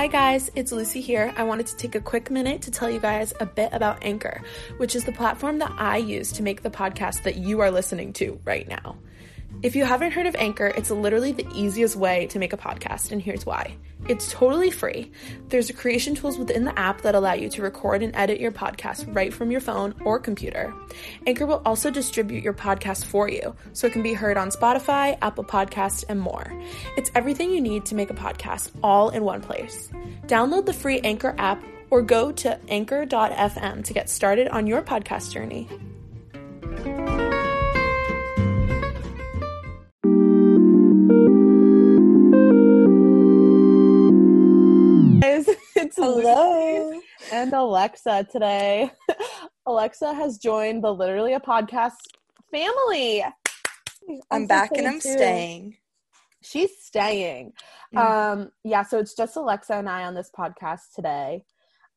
Hi, 0.00 0.06
guys, 0.06 0.50
it's 0.56 0.72
Lucie 0.72 1.02
here. 1.02 1.30
I 1.36 1.42
wanted 1.42 1.66
to 1.66 1.76
take 1.76 1.94
a 1.94 2.00
quick 2.00 2.30
minute 2.30 2.62
to 2.62 2.70
tell 2.70 2.88
you 2.88 2.98
guys 2.98 3.34
a 3.38 3.44
bit 3.44 3.68
about 3.74 3.98
Anchor, 4.00 4.40
which 4.78 4.96
is 4.96 5.04
the 5.04 5.12
platform 5.12 5.58
that 5.58 5.74
I 5.76 5.98
use 5.98 6.32
to 6.32 6.42
make 6.42 6.62
the 6.62 6.70
podcast 6.70 7.22
that 7.24 7.36
you 7.36 7.60
are 7.60 7.70
listening 7.70 8.14
to 8.14 8.40
right 8.46 8.66
now. 8.66 8.96
If 9.62 9.76
you 9.76 9.84
haven't 9.84 10.12
heard 10.12 10.24
of 10.24 10.34
Anchor, 10.36 10.68
it's 10.68 10.90
literally 10.90 11.32
the 11.32 11.46
easiest 11.54 11.94
way 11.94 12.26
to 12.28 12.38
make 12.38 12.54
a 12.54 12.56
podcast, 12.56 13.12
and 13.12 13.20
here's 13.20 13.44
why. 13.44 13.76
It's 14.08 14.32
totally 14.32 14.70
free. 14.70 15.12
There's 15.48 15.70
creation 15.72 16.14
tools 16.14 16.38
within 16.38 16.64
the 16.64 16.78
app 16.78 17.02
that 17.02 17.14
allow 17.14 17.34
you 17.34 17.50
to 17.50 17.60
record 17.60 18.02
and 18.02 18.16
edit 18.16 18.40
your 18.40 18.52
podcast 18.52 19.14
right 19.14 19.34
from 19.34 19.50
your 19.50 19.60
phone 19.60 19.94
or 20.02 20.18
computer. 20.18 20.72
Anchor 21.26 21.44
will 21.44 21.60
also 21.66 21.90
distribute 21.90 22.42
your 22.42 22.54
podcast 22.54 23.04
for 23.04 23.28
you, 23.28 23.54
so 23.74 23.86
it 23.86 23.92
can 23.92 24.02
be 24.02 24.14
heard 24.14 24.38
on 24.38 24.48
Spotify, 24.48 25.18
Apple 25.20 25.44
Podcasts, 25.44 26.04
and 26.08 26.18
more. 26.18 26.50
It's 26.96 27.10
everything 27.14 27.50
you 27.50 27.60
need 27.60 27.84
to 27.86 27.94
make 27.94 28.08
a 28.08 28.14
podcast 28.14 28.70
all 28.82 29.10
in 29.10 29.24
one 29.24 29.42
place. 29.42 29.90
Download 30.26 30.64
the 30.64 30.72
free 30.72 31.00
Anchor 31.00 31.34
app 31.36 31.62
or 31.90 32.00
go 32.00 32.32
to 32.32 32.58
anchor.fm 32.68 33.84
to 33.84 33.92
get 33.92 34.08
started 34.08 34.48
on 34.48 34.66
your 34.66 34.80
podcast 34.80 35.32
journey. 35.32 35.68
Hello. 46.02 46.98
And 47.30 47.52
Alexa 47.52 48.26
today. 48.32 48.90
Alexa 49.66 50.14
has 50.14 50.38
joined 50.38 50.82
the 50.82 50.90
Literally 50.90 51.34
a 51.34 51.40
Podcast 51.40 51.92
family. 52.50 53.22
I'm 54.30 54.46
back 54.46 54.70
and 54.78 54.86
I'm 54.86 54.94
too. 54.94 55.12
staying. 55.12 55.76
She's 56.42 56.70
staying. 56.80 57.52
Mm. 57.94 57.98
Um, 57.98 58.50
yeah, 58.64 58.82
so 58.82 58.98
it's 58.98 59.14
just 59.14 59.36
Alexa 59.36 59.74
and 59.74 59.90
I 59.90 60.04
on 60.04 60.14
this 60.14 60.30
podcast 60.34 60.94
today. 60.96 61.44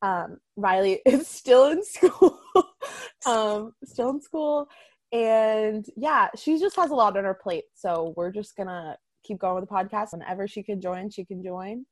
Um, 0.01 0.39
Riley 0.57 0.99
is 1.05 1.29
still 1.29 1.71
in 1.71 1.81
school. 1.81 2.41
um, 3.25 3.71
still 3.85 4.09
in 4.09 4.21
school. 4.21 4.67
And 5.13 5.85
yeah, 5.95 6.27
she 6.35 6.59
just 6.59 6.75
has 6.75 6.91
a 6.91 6.95
lot 6.95 7.15
on 7.15 7.23
her 7.23 7.39
plate. 7.41 7.65
So 7.73 8.13
we're 8.17 8.33
just 8.33 8.57
gonna 8.57 8.97
keep 9.23 9.39
going 9.39 9.61
with 9.61 9.69
the 9.69 9.73
podcast. 9.73 10.11
Whenever 10.11 10.45
she 10.45 10.61
can 10.61 10.81
join, 10.81 11.09
she 11.09 11.23
can 11.23 11.41
join. 11.41 11.85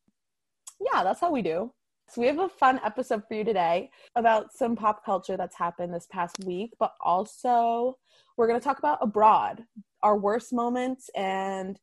Yeah, 0.81 1.03
that's 1.03 1.22
how 1.22 1.31
we 1.31 1.41
do. 1.41 1.72
So 2.11 2.19
we 2.19 2.27
have 2.27 2.39
a 2.39 2.49
fun 2.49 2.81
episode 2.83 3.23
for 3.25 3.35
you 3.35 3.45
today 3.45 3.89
about 4.17 4.51
some 4.51 4.75
pop 4.75 5.05
culture 5.05 5.37
that's 5.37 5.55
happened 5.55 5.93
this 5.93 6.07
past 6.11 6.35
week, 6.45 6.73
but 6.77 6.91
also 6.99 7.97
we're 8.35 8.47
gonna 8.47 8.59
talk 8.59 8.79
about 8.79 8.97
abroad, 8.99 9.63
our 10.03 10.17
worst 10.17 10.51
moments 10.51 11.09
and 11.15 11.79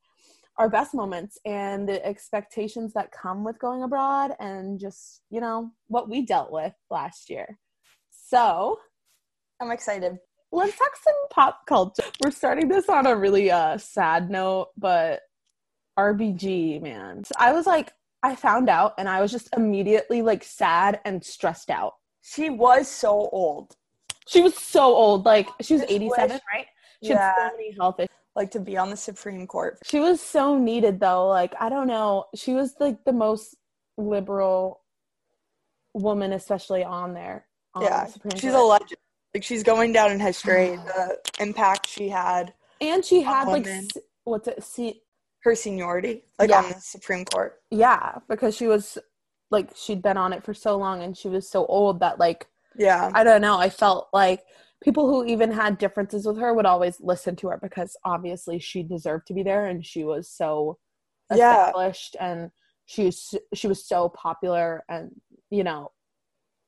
our 0.58 0.68
best 0.68 0.92
moments 0.92 1.38
and 1.46 1.88
the 1.88 2.04
expectations 2.04 2.92
that 2.92 3.10
come 3.10 3.42
with 3.42 3.58
going 3.58 3.82
abroad 3.84 4.32
and 4.38 4.78
just, 4.78 5.22
you 5.30 5.40
know, 5.40 5.70
what 5.86 6.10
we 6.10 6.26
dealt 6.26 6.52
with 6.52 6.74
last 6.90 7.30
year. 7.30 7.58
So 8.10 8.78
I'm 9.62 9.70
excited. 9.70 10.18
let's 10.52 10.76
talk 10.76 10.94
some 11.02 11.14
pop 11.30 11.60
culture. 11.66 12.04
We're 12.22 12.32
starting 12.32 12.68
this 12.68 12.90
on 12.90 13.06
a 13.06 13.16
really 13.16 13.50
uh 13.50 13.78
sad 13.78 14.28
note, 14.28 14.72
but 14.76 15.22
RBG, 15.98 16.82
man. 16.82 17.24
So 17.24 17.32
I 17.38 17.52
was 17.52 17.66
like, 17.66 17.92
I 18.22 18.34
found 18.34 18.68
out 18.68 18.94
and 18.98 19.08
I 19.08 19.20
was 19.20 19.30
just 19.30 19.48
immediately 19.56 20.22
like 20.22 20.42
sad 20.44 21.00
and 21.04 21.24
stressed 21.24 21.70
out. 21.70 21.94
She 22.22 22.50
was 22.50 22.88
so 22.88 23.28
old. 23.32 23.76
She 24.26 24.42
was 24.42 24.56
so 24.56 24.94
old. 24.94 25.24
Like 25.24 25.48
she 25.60 25.74
was 25.74 25.82
87, 25.82 26.30
wish- 26.30 26.40
right? 26.52 26.66
She 27.02 27.10
Yeah. 27.10 27.32
had 27.32 27.34
so 27.50 27.56
many 27.56 27.74
health 27.78 28.00
issues. 28.00 28.08
Like 28.34 28.50
to 28.52 28.60
be 28.60 28.76
on 28.76 28.90
the 28.90 28.96
Supreme 28.96 29.46
Court. 29.46 29.78
She 29.84 29.98
was 30.00 30.20
so 30.20 30.58
needed 30.58 31.00
though. 31.00 31.28
Like, 31.28 31.54
I 31.60 31.68
don't 31.68 31.86
know. 31.86 32.26
She 32.34 32.54
was 32.54 32.74
like 32.78 33.04
the 33.04 33.12
most 33.12 33.56
liberal 33.96 34.82
woman, 35.94 36.32
especially 36.32 36.84
on 36.84 37.14
there. 37.14 37.46
on 37.74 37.82
yeah. 37.82 38.04
the 38.04 38.12
Supreme 38.12 38.36
She's 38.36 38.54
a 38.54 38.60
legend. 38.60 38.96
Like 39.34 39.44
she's 39.44 39.62
going 39.62 39.92
down 39.92 40.10
in 40.10 40.20
history. 40.20 40.76
the 40.86 41.18
impact 41.40 41.86
she 41.88 42.08
had, 42.08 42.54
and 42.80 43.04
she 43.04 43.22
had 43.22 43.46
like 43.48 43.66
what's 44.24 44.48
it? 44.48 44.62
See, 44.62 45.02
her 45.40 45.54
seniority, 45.54 46.24
like 46.38 46.50
Yeah. 46.50 46.62
on 46.62 46.68
the 46.70 46.80
Supreme 46.80 47.24
Court. 47.24 47.60
yeah, 47.70 48.16
because 48.28 48.56
she 48.56 48.66
was 48.66 48.98
like 49.50 49.70
she'd 49.74 50.02
been 50.02 50.16
on 50.18 50.32
it 50.32 50.44
for 50.44 50.52
so 50.54 50.76
long, 50.76 51.02
and 51.02 51.16
she 51.16 51.28
was 51.28 51.48
so 51.48 51.64
old 51.66 52.00
that 52.00 52.18
like 52.18 52.46
Yeah. 52.76 53.10
I 53.14 53.24
don't 53.24 53.40
know. 53.40 53.58
I 53.58 53.70
felt 53.70 54.08
like 54.12 54.44
people 54.82 55.08
who 55.08 55.24
even 55.24 55.50
had 55.50 55.78
differences 55.78 56.26
with 56.26 56.38
her 56.38 56.54
would 56.54 56.66
always 56.66 57.00
listen 57.00 57.34
to 57.36 57.48
her 57.48 57.58
because 57.60 57.96
obviously 58.04 58.58
she 58.58 58.82
deserved 58.82 59.26
to 59.28 59.34
be 59.34 59.42
there, 59.42 59.66
and 59.66 59.84
she 59.86 60.04
was 60.04 60.28
so 60.28 60.78
Yeah. 61.34 61.66
established, 61.68 62.16
and 62.20 62.50
she 62.86 63.04
was 63.06 63.34
she 63.54 63.66
was 63.68 63.84
so 63.86 64.08
popular, 64.10 64.84
and 64.88 65.20
you 65.50 65.64
know 65.64 65.92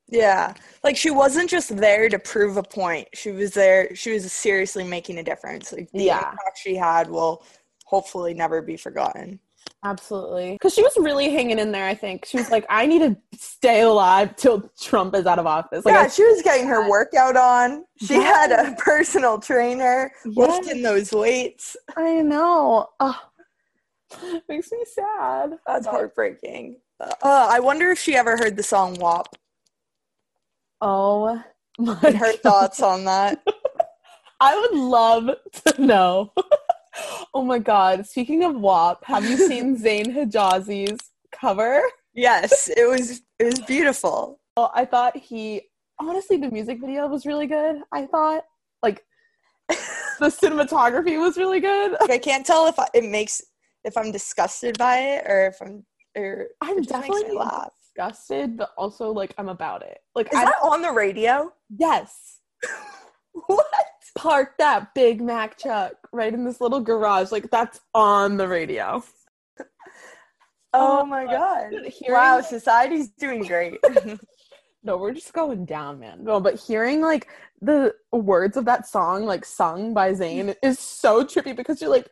Yeah. 0.08 0.54
Like 0.82 0.96
she 0.96 1.10
wasn't 1.10 1.48
just 1.50 1.76
there 1.76 2.08
to 2.08 2.18
prove 2.18 2.56
a 2.56 2.62
point. 2.62 3.08
She 3.14 3.30
was 3.30 3.52
there 3.54 3.94
she 3.94 4.12
was 4.12 4.32
seriously 4.32 4.84
making 4.84 5.18
a 5.18 5.22
difference. 5.22 5.72
Like 5.72 5.90
the 5.92 6.04
Yeah. 6.04 6.18
impact 6.30 6.58
she 6.58 6.74
had 6.76 7.08
will 7.10 7.44
hopefully 7.90 8.32
never 8.34 8.62
be 8.62 8.76
forgotten. 8.76 9.40
Absolutely. 9.84 10.52
Because 10.52 10.72
she 10.74 10.82
was 10.82 10.96
really 10.98 11.28
hanging 11.30 11.58
in 11.58 11.72
there, 11.72 11.84
I 11.86 11.94
think. 11.94 12.24
She 12.24 12.36
was 12.38 12.48
like, 12.50 12.64
I 12.70 12.86
need 12.86 13.00
to 13.00 13.16
stay 13.36 13.80
alive 13.80 14.36
till 14.36 14.70
Trump 14.80 15.14
is 15.16 15.26
out 15.26 15.38
of 15.40 15.46
office. 15.46 15.84
Like, 15.84 15.94
yeah, 15.94 16.02
I- 16.02 16.08
she 16.08 16.22
was 16.24 16.40
getting 16.42 16.66
her 16.68 16.88
workout 16.88 17.36
on. 17.36 17.84
She 17.96 18.14
had 18.14 18.52
a 18.52 18.74
personal 18.76 19.38
trainer 19.38 20.12
Yes. 20.24 20.36
lifting 20.64 20.82
those 20.82 21.10
weights. 21.12 21.76
I 21.96 22.20
know. 22.22 22.88
Oh, 23.00 23.18
makes 24.48 24.70
me 24.70 24.84
sad. 24.84 25.58
That's 25.66 25.86
heartbreaking. 25.86 26.76
Uh, 27.00 27.10
I 27.22 27.58
wonder 27.60 27.90
if 27.90 27.98
she 27.98 28.14
ever 28.16 28.36
heard 28.36 28.56
the 28.56 28.62
song 28.62 28.94
WAP 29.00 29.34
Oh 30.80 31.42
my 31.78 31.98
and 32.04 32.16
her 32.16 32.32
God. 32.32 32.40
thoughts 32.42 32.80
on 32.82 33.04
that. 33.06 33.42
I 34.42 34.58
would 34.58 34.78
love 34.78 35.30
to 35.66 35.82
know. 35.82 36.32
oh 37.34 37.44
my 37.44 37.58
God. 37.58 38.06
Speaking 38.06 38.44
of 38.44 38.54
WAP, 38.56 39.04
have 39.04 39.24
you 39.28 39.36
seen 39.36 39.76
Zayn 39.82 40.06
Hijazi's 40.14 40.98
cover? 41.32 41.82
Yes, 42.14 42.68
it 42.68 42.88
was 42.88 43.22
it 43.38 43.44
was 43.44 43.60
beautiful. 43.60 44.40
Well, 44.56 44.72
I 44.74 44.84
thought 44.84 45.16
he, 45.16 45.62
honestly, 46.00 46.36
the 46.36 46.50
music 46.50 46.80
video 46.80 47.06
was 47.06 47.24
really 47.24 47.46
good. 47.46 47.76
I 47.92 48.06
thought, 48.06 48.42
like, 48.82 49.04
the 49.68 49.76
cinematography 50.26 51.18
was 51.20 51.36
really 51.36 51.60
good. 51.60 51.96
I 52.10 52.18
can't 52.18 52.44
tell 52.44 52.66
if 52.66 52.78
I, 52.78 52.88
it 52.94 53.04
makes 53.04 53.40
if 53.84 53.96
I'm 53.96 54.10
disgusted 54.12 54.76
by 54.76 54.98
it 54.98 55.24
or 55.26 55.46
if 55.46 55.56
I'm 55.62 55.84
or 56.16 56.48
I'm 56.60 56.78
it 56.78 56.82
just 56.82 57.00
makes 57.00 57.22
me 57.22 57.32
definitely 57.32 57.36
laugh. 57.38 57.70
disgusted, 57.80 58.56
but 58.56 58.70
also 58.76 59.12
like 59.12 59.32
I'm 59.38 59.48
about 59.48 59.82
it. 59.82 59.98
Like 60.14 60.26
Is 60.32 60.38
I 60.38 60.44
that 60.46 60.54
on 60.62 60.82
the 60.82 60.90
radio? 60.90 61.52
yes, 61.78 62.40
What? 63.46 63.66
Park 64.16 64.58
that 64.58 64.94
Big 64.94 65.20
Mac 65.20 65.58
truck 65.58 65.94
right 66.12 66.32
in 66.32 66.44
this 66.44 66.60
little 66.60 66.80
garage. 66.80 67.32
Like 67.32 67.50
that's 67.50 67.80
on 67.94 68.36
the 68.36 68.48
radio. 68.48 69.02
Oh 70.72 71.00
Oh 71.00 71.04
my 71.04 71.24
god. 71.26 71.72
Wow, 72.08 72.40
society's 72.42 73.08
doing 73.08 73.42
great. 73.42 73.80
No, 74.82 74.96
we're 74.96 75.12
just 75.12 75.32
going 75.34 75.66
down, 75.66 76.00
man. 76.00 76.24
No, 76.24 76.40
but 76.40 76.54
hearing 76.58 77.02
like 77.02 77.28
the 77.60 77.94
words 78.12 78.56
of 78.56 78.64
that 78.64 78.86
song 78.86 79.26
like 79.26 79.44
sung 79.44 79.92
by 79.92 80.12
Zayn 80.12 80.54
is 80.62 80.78
so 80.78 81.22
trippy 81.22 81.54
because 81.54 81.80
you're 81.82 81.90
like, 81.90 82.08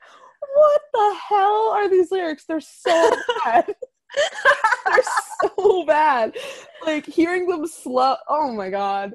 what 0.55 0.81
the 0.93 1.17
hell 1.29 1.71
are 1.75 1.89
these 1.89 2.11
lyrics? 2.11 2.45
They're 2.45 2.61
so 2.61 3.11
bad. 3.45 3.75
They're 4.87 5.03
so 5.41 5.85
bad. 5.87 6.37
Like 6.85 7.07
hearing 7.07 7.47
them 7.47 7.67
slow. 7.67 8.17
Oh 8.29 8.53
my 8.53 8.69
god. 8.69 9.15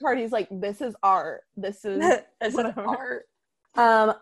Cardi's 0.00 0.32
like, 0.32 0.48
this 0.50 0.80
is 0.80 0.94
art. 1.02 1.42
This 1.56 1.84
is 1.84 2.02
As 2.40 2.54
an 2.56 2.72
art. 2.76 3.26
Um, 3.76 4.14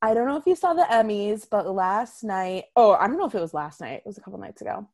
I 0.00 0.14
don't 0.14 0.26
know 0.26 0.36
if 0.36 0.46
you 0.46 0.56
saw 0.56 0.74
the 0.74 0.82
Emmys, 0.82 1.46
but 1.48 1.72
last 1.72 2.24
night, 2.24 2.64
oh, 2.74 2.92
I 2.92 3.06
don't 3.06 3.18
know 3.18 3.26
if 3.26 3.34
it 3.34 3.40
was 3.40 3.54
last 3.54 3.80
night. 3.80 3.94
It 3.94 4.06
was 4.06 4.18
a 4.18 4.20
couple 4.20 4.40
nights 4.40 4.60
ago. 4.60 4.88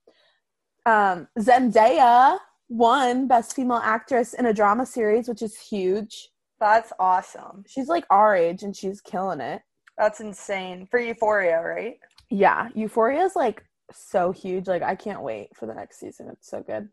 Um, 0.85 1.29
Zendaya 1.39 2.39
won 2.69 3.27
Best 3.27 3.57
Female 3.57 3.81
Actress 3.83 4.35
in 4.35 4.47
a 4.47 4.53
Drama 4.53 4.85
Series, 4.85 5.29
which 5.29 5.43
is 5.43 5.59
huge. 5.59 6.29
That's 6.61 6.93
awesome. 6.99 7.65
She's 7.67 7.89
like 7.89 8.05
our 8.11 8.37
age 8.37 8.63
and 8.63 8.77
she's 8.77 9.01
killing 9.01 9.41
it. 9.41 9.63
That's 9.97 10.21
insane. 10.21 10.87
For 10.91 11.01
Euphoria, 11.01 11.63
right? 11.63 11.99
Yeah, 12.31 12.69
Euphoria 12.75 13.25
is 13.25 13.35
like 13.35 13.65
so 13.93 14.33
huge. 14.33 14.67
Like 14.67 14.83
I 14.83 14.95
can't 14.95 15.23
wait 15.23 15.57
for 15.57 15.67
the 15.67 15.75
next 15.75 16.01
season. 16.01 16.29
It's 16.29 16.49
so 16.51 16.63
good. 16.63 16.89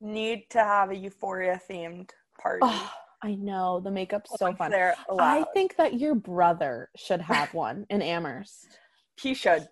Need 0.00 0.50
to 0.50 0.58
have 0.60 0.90
a 0.90 0.96
Euphoria 0.96 1.60
themed 1.68 2.10
party. 2.38 2.60
Oh, 2.62 2.90
I 3.22 3.34
know 3.34 3.80
the 3.80 3.90
makeup's 3.90 4.30
so 4.38 4.52
fun. 4.54 4.72
I 5.18 5.44
think 5.54 5.76
that 5.76 5.98
your 5.98 6.14
brother 6.14 6.90
should 6.96 7.20
have 7.20 7.52
one 7.54 7.86
in 7.90 8.02
Amherst. 8.02 8.78
he 9.20 9.34
should. 9.34 9.68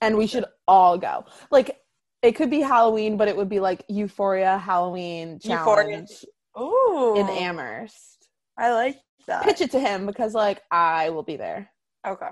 and 0.00 0.16
we 0.16 0.26
should 0.26 0.44
all 0.66 0.98
go. 0.98 1.24
Like 1.50 1.78
it 2.22 2.32
could 2.32 2.50
be 2.50 2.60
Halloween, 2.60 3.16
but 3.16 3.28
it 3.28 3.36
would 3.36 3.48
be 3.48 3.60
like 3.60 3.84
Euphoria 3.88 4.58
Halloween 4.58 5.38
Euphoria. 5.42 6.06
challenge 6.06 6.24
Ooh. 6.58 7.14
in 7.16 7.28
Amherst. 7.28 8.28
I 8.58 8.72
like 8.72 8.98
that. 9.26 9.44
Pitch 9.44 9.60
it 9.60 9.70
to 9.70 9.80
him 9.80 10.06
because 10.06 10.34
like 10.34 10.60
I 10.70 11.10
will 11.10 11.22
be 11.22 11.36
there. 11.36 11.70
Okay. 12.06 12.28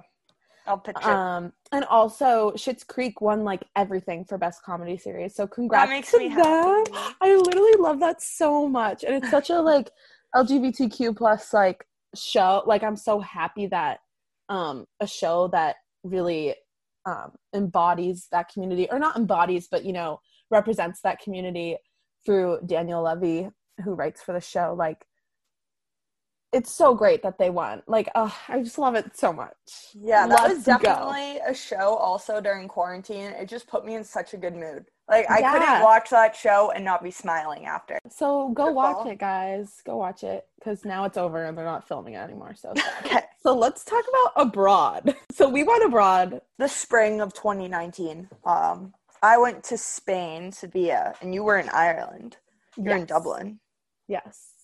I'll 0.69 0.79
picture. 0.79 1.11
Um, 1.11 1.53
and 1.73 1.85
also 1.87 2.53
Schitt's 2.53 2.85
Creek 2.85 3.21
won 3.21 3.43
like 3.45 3.65
everything 3.75 4.25
for 4.25 4.39
best 4.39 4.63
comedy 4.63 4.97
series. 4.99 5.35
So 5.35 5.47
congrats 5.47 5.91
makes 5.91 6.11
to 6.13 6.19
me 6.19 6.29
them. 6.29 6.37
happy. 6.39 6.93
I 7.21 7.35
literally 7.37 7.77
love 7.79 8.01
that 8.01 8.23
so 8.23 8.69
much, 8.69 9.03
and 9.05 9.15
it's 9.15 9.31
such 9.31 9.51
a 9.51 9.61
like 9.61 9.91
LGBTQ 10.35 11.17
plus 11.17 11.53
like 11.53 11.85
show. 12.15 12.63
Like 12.67 12.83
I'm 12.83 12.97
so 12.97 13.21
happy 13.21 13.67
that 13.67 14.01
um 14.49 14.87
a 15.01 15.07
show 15.07 15.49
that 15.49 15.77
really 16.05 16.55
um 17.07 17.33
embodies 17.55 18.29
that 18.31 18.49
community, 18.53 18.89
or 18.91 18.99
not 18.99 19.17
embodies, 19.17 19.69
but 19.71 19.85
you 19.85 19.93
know 19.93 20.21
represents 20.51 21.01
that 21.03 21.21
community 21.21 21.77
through 22.25 22.59
Daniel 22.67 23.03
Levy, 23.03 23.49
who 23.85 23.95
writes 23.95 24.23
for 24.23 24.33
the 24.33 24.41
show. 24.41 24.75
Like 24.77 25.05
it's 26.53 26.73
so 26.73 26.95
great 26.95 27.23
that 27.23 27.39
they 27.39 27.51
won. 27.51 27.83
Like, 27.87 28.09
oh, 28.15 28.35
I 28.49 28.61
just 28.63 28.79
love 28.79 28.95
it 28.95 29.17
so 29.17 29.33
much. 29.33 29.55
Yeah, 29.95 30.27
that 30.27 30.43
Let's 30.45 30.55
was 30.55 30.65
go. 30.65 30.79
definitely 30.79 31.39
a 31.47 31.55
show 31.55 31.95
also 31.97 32.41
during 32.41 32.69
quarantine. 32.69 33.33
It 33.33 33.49
just 33.49 33.67
put 33.67 33.85
me 33.85 33.95
in 33.95 34.05
such 34.05 34.33
a 34.33 34.37
good 34.39 34.55
mood. 34.55 34.87
Like 35.09 35.31
I 35.31 35.41
Yeah. 35.41 35.53
couldn't 35.53 35.83
watch 35.83 36.11
that 36.11 36.35
show 36.37 36.71
and 36.71 36.85
not 36.85 37.03
be 37.03 37.11
smiling 37.11 37.67
after. 37.67 37.99
So 38.11 38.51
go 38.51 38.71
watch 38.73 39.07
it, 39.07 39.19
guys. 39.19 39.83
Go 39.85 39.97
watch 39.97 40.23
it 40.25 40.47
because 40.59 40.85
now 40.85 41.05
it's 41.05 41.17
over 41.19 41.45
and 41.45 41.57
they're 41.57 41.65
not 41.65 41.87
filming 41.89 42.15
it 42.15 42.19
anymore. 42.19 42.55
So. 42.55 42.73
Okay. 43.05 43.21
so 43.43 43.55
let's 43.55 43.85
talk 43.85 44.05
about 44.09 44.43
abroad. 44.49 45.15
So 45.33 45.49
we 45.49 45.63
went 45.63 45.85
abroad. 45.85 46.41
The 46.59 46.69
spring 46.69 47.21
of 47.21 47.33
2019. 47.35 48.29
Um 48.45 48.93
I 49.23 49.37
went 49.39 49.65
to 49.65 49.77
Spain, 49.79 50.53
Sevilla, 50.53 51.15
and 51.21 51.35
you 51.35 51.43
were 51.43 51.59
in 51.59 51.69
Ireland. 51.71 52.37
You're 52.77 52.97
in 52.97 53.05
Dublin. 53.07 53.61
Yes. 54.07 54.58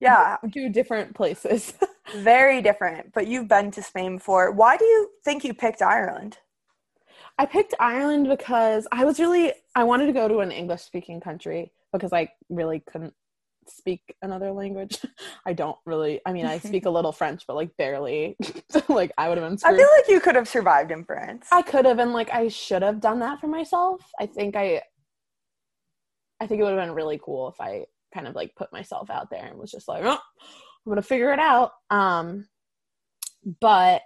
Yeah, 0.00 0.36
Two 0.52 0.68
different 0.68 1.14
places. 1.14 1.74
very 2.16 2.60
different. 2.60 3.12
But 3.12 3.26
you've 3.26 3.48
been 3.48 3.70
to 3.72 3.82
Spain 3.82 4.16
before. 4.16 4.50
Why 4.52 4.76
do 4.76 4.84
you 4.84 5.10
think 5.24 5.44
you 5.44 5.54
picked 5.54 5.82
Ireland? 5.82 6.38
I 7.38 7.46
picked 7.46 7.74
Ireland 7.80 8.28
because 8.28 8.86
I 8.92 9.04
was 9.04 9.20
really 9.20 9.52
I 9.74 9.84
wanted 9.84 10.06
to 10.06 10.12
go 10.12 10.26
to 10.28 10.38
an 10.38 10.50
English 10.50 10.82
speaking 10.82 11.20
country 11.20 11.72
because 11.92 12.12
I 12.12 12.28
really 12.48 12.80
couldn't 12.90 13.14
speak 13.68 14.14
another 14.22 14.52
language. 14.52 14.98
I 15.46 15.52
don't 15.52 15.76
really 15.84 16.20
I 16.24 16.32
mean 16.32 16.46
I 16.46 16.58
speak 16.58 16.86
a 16.86 16.90
little 16.90 17.12
French 17.20 17.46
but 17.46 17.56
like 17.56 17.76
barely. 17.76 18.36
like 18.88 19.12
I 19.18 19.28
would 19.28 19.38
have 19.38 19.48
been 19.48 19.58
I 19.64 19.76
feel 19.76 19.88
like 19.98 20.08
you 20.08 20.20
could 20.20 20.34
have 20.34 20.48
survived 20.48 20.90
in 20.90 21.04
France. 21.04 21.48
I 21.52 21.62
could 21.62 21.84
have 21.84 21.98
and 21.98 22.12
like 22.12 22.30
I 22.32 22.48
should 22.48 22.82
have 22.82 23.00
done 23.00 23.20
that 23.20 23.40
for 23.40 23.48
myself. 23.48 24.00
I 24.18 24.26
think 24.26 24.56
I 24.56 24.82
I 26.40 26.46
think 26.46 26.60
it 26.60 26.64
would 26.64 26.76
have 26.78 26.86
been 26.86 26.94
really 26.94 27.20
cool 27.22 27.48
if 27.48 27.60
I 27.60 27.84
kind 28.16 28.26
of 28.26 28.34
like 28.34 28.54
put 28.56 28.72
myself 28.72 29.10
out 29.10 29.28
there 29.30 29.44
and 29.46 29.58
was 29.58 29.70
just 29.70 29.88
like, 29.88 30.02
"Oh, 30.04 30.18
I'm 30.86 30.94
to 30.96 31.02
figure 31.02 31.32
it 31.32 31.38
out." 31.38 31.72
Um 31.90 32.48
but 33.60 34.02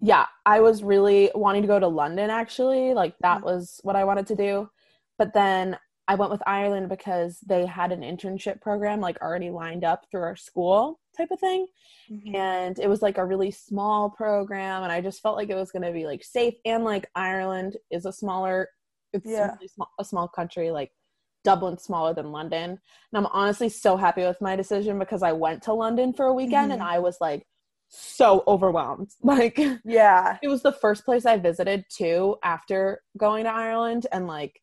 yeah, 0.00 0.26
I 0.46 0.60
was 0.60 0.82
really 0.82 1.30
wanting 1.34 1.62
to 1.62 1.68
go 1.68 1.78
to 1.80 1.88
London 1.88 2.30
actually. 2.30 2.94
Like 2.94 3.14
that 3.20 3.40
Mhm. 3.40 3.44
was 3.44 3.80
what 3.82 3.96
I 3.96 4.04
wanted 4.04 4.26
to 4.28 4.36
do. 4.36 4.70
But 5.18 5.34
then 5.34 5.78
I 6.08 6.14
went 6.16 6.32
with 6.32 6.42
Ireland 6.46 6.88
because 6.88 7.38
they 7.40 7.66
had 7.66 7.92
an 7.92 8.00
internship 8.00 8.60
program 8.60 9.00
like 9.00 9.20
already 9.22 9.50
lined 9.50 9.84
up 9.84 10.06
through 10.10 10.22
our 10.22 10.36
school 10.36 11.00
type 11.16 11.30
of 11.30 11.38
thing 11.40 11.66
Mhm. 12.10 12.34
and 12.34 12.78
it 12.78 12.88
was 12.88 13.02
like 13.02 13.18
a 13.18 13.24
really 13.24 13.50
small 13.50 14.10
program 14.10 14.82
and 14.84 14.90
i 14.92 15.00
just 15.00 15.20
felt 15.22 15.36
like 15.36 15.50
it 15.50 15.54
was 15.56 15.70
going 15.72 15.82
to 15.82 15.92
be 15.92 16.06
like 16.06 16.24
safe 16.24 16.54
and 16.64 16.84
like 16.84 17.10
ireland 17.14 17.76
is 17.90 18.06
a 18.06 18.12
smaller 18.12 18.68
it's 19.12 19.26
Yeah. 19.26 19.52
really 19.54 19.68
small, 19.68 19.90
a 19.98 20.04
small 20.04 20.28
country 20.28 20.70
like 20.70 20.92
dublin's 21.44 21.82
smaller 21.82 22.12
than 22.14 22.32
london 22.32 22.70
and 22.70 22.78
i'm 23.14 23.26
honestly 23.26 23.68
so 23.68 23.96
happy 23.96 24.22
with 24.22 24.40
my 24.40 24.54
decision 24.56 24.98
because 24.98 25.22
i 25.22 25.32
went 25.32 25.62
to 25.62 25.72
london 25.72 26.12
for 26.12 26.26
a 26.26 26.34
weekend 26.34 26.72
and 26.72 26.80
Mhm. 26.82 26.86
i 26.86 26.98
was 26.98 27.16
like 27.20 27.46
so 27.88 28.44
overwhelmed 28.46 29.10
like 29.22 29.58
Yeah. 29.84 30.38
it 30.42 30.48
was 30.48 30.62
the 30.62 30.72
first 30.72 31.04
place 31.04 31.26
i 31.26 31.36
visited 31.36 31.84
too 31.90 32.36
after 32.44 33.02
going 33.16 33.44
to 33.44 33.50
ireland 33.50 34.06
and 34.12 34.26
like 34.26 34.60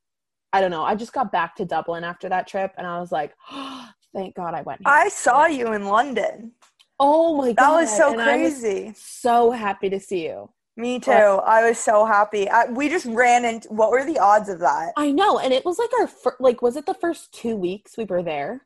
i 0.53 0.61
don't 0.61 0.71
know 0.71 0.83
i 0.83 0.95
just 0.95 1.13
got 1.13 1.31
back 1.31 1.55
to 1.57 1.65
dublin 1.65 2.03
after 2.03 2.29
that 2.29 2.47
trip 2.47 2.71
and 2.77 2.87
i 2.87 2.99
was 2.99 3.11
like 3.11 3.33
thank 4.15 4.35
god 4.35 4.53
i 4.53 4.61
went 4.61 4.79
here. 4.79 4.93
I 4.93 5.09
saw 5.09 5.45
you 5.47 5.73
in 5.73 5.85
London. 5.85 6.53
oh 6.99 7.35
my 7.35 7.51
god 7.53 7.55
That 7.55 7.81
was 7.81 7.97
so 7.97 8.11
and 8.13 8.21
I 8.21 8.37
was 8.37 8.53
crazy. 8.59 8.93
so 8.95 9.51
happy 9.51 9.89
to 9.89 9.99
see 9.99 10.25
you 10.25 10.49
Me 10.77 10.99
too. 10.99 11.11
I 11.11 11.67
was 11.67 11.79
so 11.79 12.05
happy. 12.05 12.47
I, 12.47 12.65
we 12.65 12.87
just 12.87 13.07
ran 13.07 13.43
into. 13.45 13.67
What 13.69 13.89
were 13.89 14.05
the 14.05 14.19
odds 14.19 14.47
of 14.47 14.59
that? 14.59 14.93
I 14.95 15.11
know, 15.11 15.39
and 15.39 15.51
it 15.51 15.65
was 15.65 15.79
like 15.79 15.89
our 15.99 16.07
fir- 16.07 16.37
like 16.39 16.61
was 16.61 16.77
it 16.77 16.85
the 16.85 16.93
first 16.93 17.33
two 17.33 17.55
weeks 17.55 17.97
we 17.97 18.05
were 18.05 18.21
there? 18.23 18.61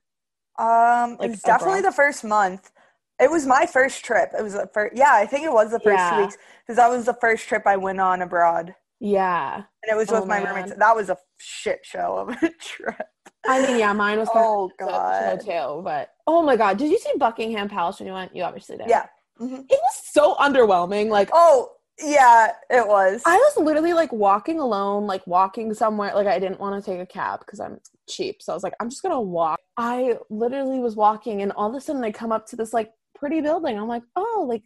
Um, 0.60 1.16
Like, 1.20 1.32
it's 1.32 1.42
definitely 1.42 1.80
abroad? 1.80 1.92
the 1.94 1.96
first 1.96 2.24
month. 2.26 2.72
It 3.20 3.32
was 3.32 3.46
my 3.48 3.66
first 3.66 4.04
trip. 4.04 4.32
It 4.38 4.44
was 4.44 4.54
the 4.54 4.70
first. 4.74 4.96
Yeah, 4.96 5.14
I 5.14 5.26
think 5.26 5.46
it 5.46 5.54
was 5.54 5.72
the 5.72 5.80
first 5.80 6.00
Yeah. 6.00 6.10
two 6.18 6.22
weeks 6.24 6.38
because 6.68 6.76
that 6.76 6.90
was 6.90 7.06
the 7.06 7.14
first 7.22 7.48
trip 7.48 7.64
I 7.66 7.78
went 7.78 8.02
on 8.02 8.22
abroad, 8.22 8.76
Yeah, 9.00 9.56
and 9.56 9.92
it 9.92 9.96
was 9.96 10.12
Oh, 10.12 10.20
with 10.20 10.28
my 10.28 10.40
man. 10.42 10.54
roommates. 10.54 10.74
That 10.78 10.96
was 10.96 11.10
a 11.10 11.18
shit 11.38 11.80
show 11.84 12.18
of 12.18 12.30
a 12.30 12.50
trip. 12.60 13.08
I 13.48 13.62
mean, 13.66 13.80
yeah, 13.80 13.94
mine 13.94 14.20
was 14.20 14.28
Oh, 14.34 14.70
God. 14.78 15.40
too. 15.42 15.82
But 15.84 16.10
oh 16.28 16.42
my 16.42 16.58
god, 16.58 16.78
did 16.78 16.92
you 16.92 17.00
see 17.00 17.14
Buckingham 17.18 17.70
Palace 17.70 18.00
when 18.00 18.08
you 18.08 18.14
went? 18.14 18.36
You 18.36 18.44
obviously 18.44 18.76
did. 18.78 18.88
Yeah. 18.90 19.06
Mhm. 19.40 19.66
it 19.70 19.80
was 19.82 20.02
so 20.04 20.36
underwhelming. 20.36 21.08
Like 21.10 21.30
Oh, 21.32 21.70
yeah, 22.04 22.52
it 22.70 22.88
was. 22.88 23.22
I 23.26 23.36
was 23.36 23.58
literally 23.58 23.94
like 23.94 24.12
walking 24.12 24.60
alone, 24.60 25.08
like 25.08 25.26
walking 25.28 25.74
somewhere. 25.74 26.14
Like 26.14 26.28
I 26.28 26.40
didn't 26.40 26.60
want 26.60 26.84
to 26.84 26.92
take 26.92 27.00
a 27.00 27.06
cab 27.06 27.42
because 27.42 27.60
I'm 27.60 27.80
cheap, 28.10 28.42
so 28.42 28.54
I 28.54 28.56
was 28.56 28.64
like, 28.64 28.74
I'm 28.80 28.90
just 28.90 29.02
gonna 29.02 29.22
walk. 29.22 29.60
I 29.78 30.18
literally 30.30 30.80
was 30.80 30.96
walking, 30.96 31.42
and 31.42 31.52
all 31.54 31.70
of 31.70 31.76
a 31.76 31.82
sudden 31.82 32.04
I 32.04 32.12
come 32.12 32.32
up 32.32 32.48
to 32.48 32.56
this 32.56 32.74
like 32.74 32.92
pretty 33.16 33.42
building. 33.42 33.78
I'm 33.78 33.88
like, 33.88 34.04
oh, 34.16 34.46
like 34.48 34.64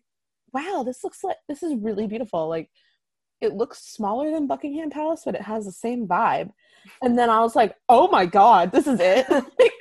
wow, 0.56 0.84
this 0.86 1.04
looks 1.04 1.24
like 1.24 1.38
this 1.48 1.62
is 1.62 1.76
really 1.76 2.08
beautiful. 2.08 2.48
Like 2.48 2.70
it 3.42 3.54
looks 3.54 3.80
smaller 3.80 4.32
than 4.32 4.48
Buckingham 4.48 4.90
Palace, 4.90 5.24
but 5.26 5.36
it 5.36 5.42
has 5.42 5.66
the 5.66 5.72
same 5.72 6.08
vibe. 6.08 6.52
And 7.02 7.18
then 7.18 7.30
I 7.30 7.42
was 7.42 7.56
like, 7.56 7.76
oh 7.90 8.08
my 8.08 8.26
god, 8.26 8.72
this 8.72 8.88
is 8.88 9.00
it. 9.00 9.30
like, 9.30 9.74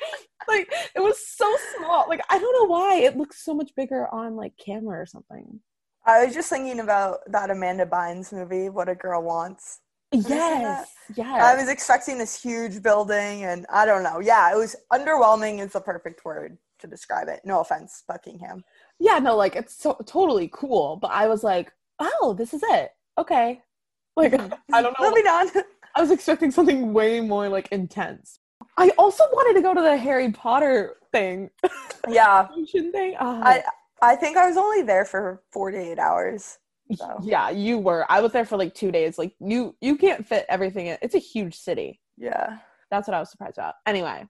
like 0.48 0.72
it 0.94 1.00
was 1.00 1.16
so 1.26 1.56
small. 1.76 2.06
Like 2.08 2.20
I 2.28 2.38
don't 2.38 2.52
know 2.52 2.74
why 2.74 2.96
it 2.96 3.16
looks 3.16 3.44
so 3.44 3.54
much 3.54 3.70
bigger 3.76 4.12
on 4.12 4.36
like 4.36 4.52
camera 4.58 5.00
or 5.00 5.06
something. 5.06 5.60
I 6.06 6.24
was 6.24 6.34
just 6.34 6.50
thinking 6.50 6.80
about 6.80 7.20
that 7.28 7.50
Amanda 7.50 7.86
Bynes 7.86 8.32
movie, 8.32 8.68
What 8.68 8.88
a 8.88 8.94
Girl 8.94 9.22
Wants. 9.22 9.80
Yes, 10.12 10.88
yes. 11.16 11.42
I 11.42 11.56
was 11.56 11.68
expecting 11.68 12.18
this 12.18 12.40
huge 12.40 12.82
building, 12.82 13.44
and 13.44 13.66
I 13.72 13.84
don't 13.84 14.02
know. 14.02 14.20
Yeah, 14.20 14.52
it 14.52 14.56
was 14.56 14.76
underwhelming. 14.92 15.64
Is 15.64 15.72
the 15.72 15.80
perfect 15.80 16.24
word 16.24 16.56
to 16.80 16.86
describe 16.86 17.28
it. 17.28 17.40
No 17.44 17.60
offense, 17.60 18.04
Buckingham. 18.06 18.64
yeah, 18.98 19.18
no, 19.18 19.36
like 19.36 19.56
it's 19.56 19.74
so 19.74 19.94
totally 20.06 20.48
cool. 20.52 20.96
But 20.96 21.10
I 21.10 21.26
was 21.26 21.42
like, 21.42 21.72
oh, 21.98 22.34
this 22.36 22.54
is 22.54 22.62
it. 22.64 22.92
Okay. 23.18 23.60
Like 24.16 24.32
I 24.72 24.80
don't 24.80 24.96
know. 25.00 25.10
Moving 25.10 25.26
on. 25.26 25.50
I 25.96 26.00
was 26.00 26.12
expecting 26.12 26.52
something 26.52 26.92
way 26.92 27.20
more 27.20 27.48
like 27.48 27.66
intense. 27.72 28.38
I 28.76 28.90
also 28.90 29.24
wanted 29.32 29.54
to 29.54 29.60
go 29.60 29.74
to 29.74 29.80
the 29.80 29.96
Harry 29.96 30.30
Potter 30.30 30.98
thing. 31.10 31.50
yeah, 32.08 32.46
thing. 32.92 33.16
Oh, 33.18 33.42
I 33.42 33.64
I 34.04 34.16
think 34.16 34.36
I 34.36 34.46
was 34.46 34.56
only 34.56 34.82
there 34.82 35.04
for 35.04 35.42
48 35.52 35.98
hours. 35.98 36.58
so. 36.94 37.18
yeah, 37.22 37.50
you 37.50 37.78
were. 37.78 38.06
I 38.08 38.20
was 38.20 38.32
there 38.32 38.44
for 38.44 38.56
like 38.56 38.74
two 38.74 38.90
days. 38.90 39.18
Like 39.18 39.34
you, 39.40 39.74
you 39.80 39.96
can't 39.96 40.26
fit 40.26 40.46
everything 40.48 40.86
in. 40.86 40.98
It's 41.02 41.14
a 41.14 41.18
huge 41.18 41.56
city. 41.56 42.00
Yeah. 42.16 42.58
That's 42.90 43.08
what 43.08 43.14
I 43.14 43.20
was 43.20 43.30
surprised 43.30 43.58
about. 43.58 43.74
Anyway, 43.86 44.26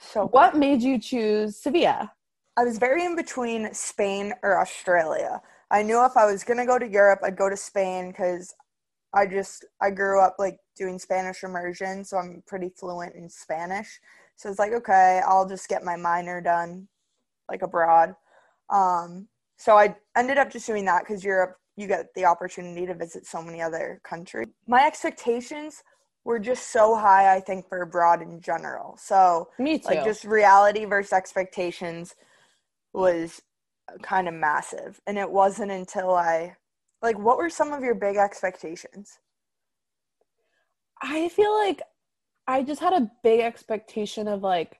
So 0.00 0.26
what 0.26 0.56
made 0.56 0.82
you 0.82 0.98
choose 0.98 1.56
Sevilla? 1.56 2.12
I 2.56 2.64
was 2.64 2.78
very 2.78 3.04
in 3.04 3.16
between 3.16 3.72
Spain 3.72 4.34
or 4.42 4.60
Australia. 4.60 5.40
I 5.70 5.82
knew 5.82 6.04
if 6.04 6.16
I 6.16 6.26
was 6.26 6.44
gonna 6.44 6.66
go 6.66 6.78
to 6.78 6.86
Europe, 6.86 7.20
I'd 7.22 7.36
go 7.36 7.48
to 7.48 7.56
Spain 7.56 8.08
because 8.08 8.54
I 9.14 9.26
just 9.26 9.64
I 9.80 9.90
grew 9.90 10.20
up 10.20 10.36
like 10.38 10.58
doing 10.76 10.98
Spanish 10.98 11.44
immersion, 11.44 12.04
so 12.04 12.18
I'm 12.18 12.42
pretty 12.46 12.70
fluent 12.70 13.14
in 13.14 13.28
Spanish. 13.28 14.00
So 14.36 14.50
it's 14.50 14.58
like 14.58 14.72
okay, 14.72 15.22
I'll 15.26 15.48
just 15.48 15.68
get 15.68 15.84
my 15.84 15.96
minor 15.96 16.40
done 16.40 16.88
like 17.48 17.62
abroad. 17.62 18.14
Um, 18.72 19.28
so 19.56 19.76
I 19.76 19.94
ended 20.16 20.38
up 20.38 20.50
just 20.50 20.66
doing 20.66 20.84
that 20.86 21.04
because 21.04 21.22
Europe, 21.22 21.56
you 21.76 21.86
get 21.86 22.06
the 22.14 22.24
opportunity 22.24 22.86
to 22.86 22.94
visit 22.94 23.26
so 23.26 23.42
many 23.42 23.62
other 23.62 24.00
countries. 24.04 24.48
My 24.66 24.84
expectations 24.86 25.82
were 26.24 26.38
just 26.38 26.70
so 26.72 26.96
high, 26.96 27.34
I 27.34 27.40
think, 27.40 27.68
for 27.68 27.82
abroad 27.82 28.22
in 28.22 28.40
general. 28.40 28.96
So 28.98 29.48
Me 29.58 29.78
too. 29.78 29.88
like 29.88 30.04
just 30.04 30.24
reality 30.24 30.84
versus 30.84 31.12
expectations 31.12 32.14
was 32.92 33.40
kind 34.02 34.26
of 34.28 34.34
massive 34.34 35.00
and 35.06 35.18
it 35.18 35.30
wasn't 35.30 35.70
until 35.70 36.14
i 36.14 36.54
like 37.02 37.18
what 37.18 37.36
were 37.36 37.50
some 37.50 37.72
of 37.72 37.82
your 37.82 37.94
big 37.94 38.16
expectations 38.16 39.18
I 41.02 41.28
feel 41.28 41.52
like 41.52 41.82
I 42.46 42.62
just 42.62 42.80
had 42.80 42.92
a 42.92 43.10
big 43.22 43.40
expectation 43.40 44.28
of 44.28 44.42
like 44.42 44.78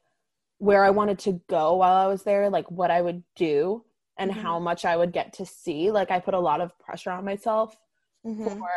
where 0.62 0.84
I 0.84 0.90
wanted 0.90 1.18
to 1.18 1.40
go 1.48 1.74
while 1.74 1.96
I 1.96 2.06
was 2.06 2.22
there, 2.22 2.48
like 2.48 2.70
what 2.70 2.88
I 2.92 3.00
would 3.02 3.24
do 3.34 3.84
and 4.16 4.30
Mhm. 4.30 4.34
how 4.34 4.60
much 4.60 4.84
I 4.84 4.96
would 4.96 5.12
get 5.12 5.32
to 5.34 5.44
see. 5.44 5.90
Like 5.90 6.12
I 6.12 6.20
put 6.20 6.34
a 6.34 6.38
lot 6.38 6.60
of 6.60 6.78
pressure 6.78 7.10
on 7.10 7.24
myself 7.24 7.76
Mhm. 8.24 8.58
for 8.58 8.70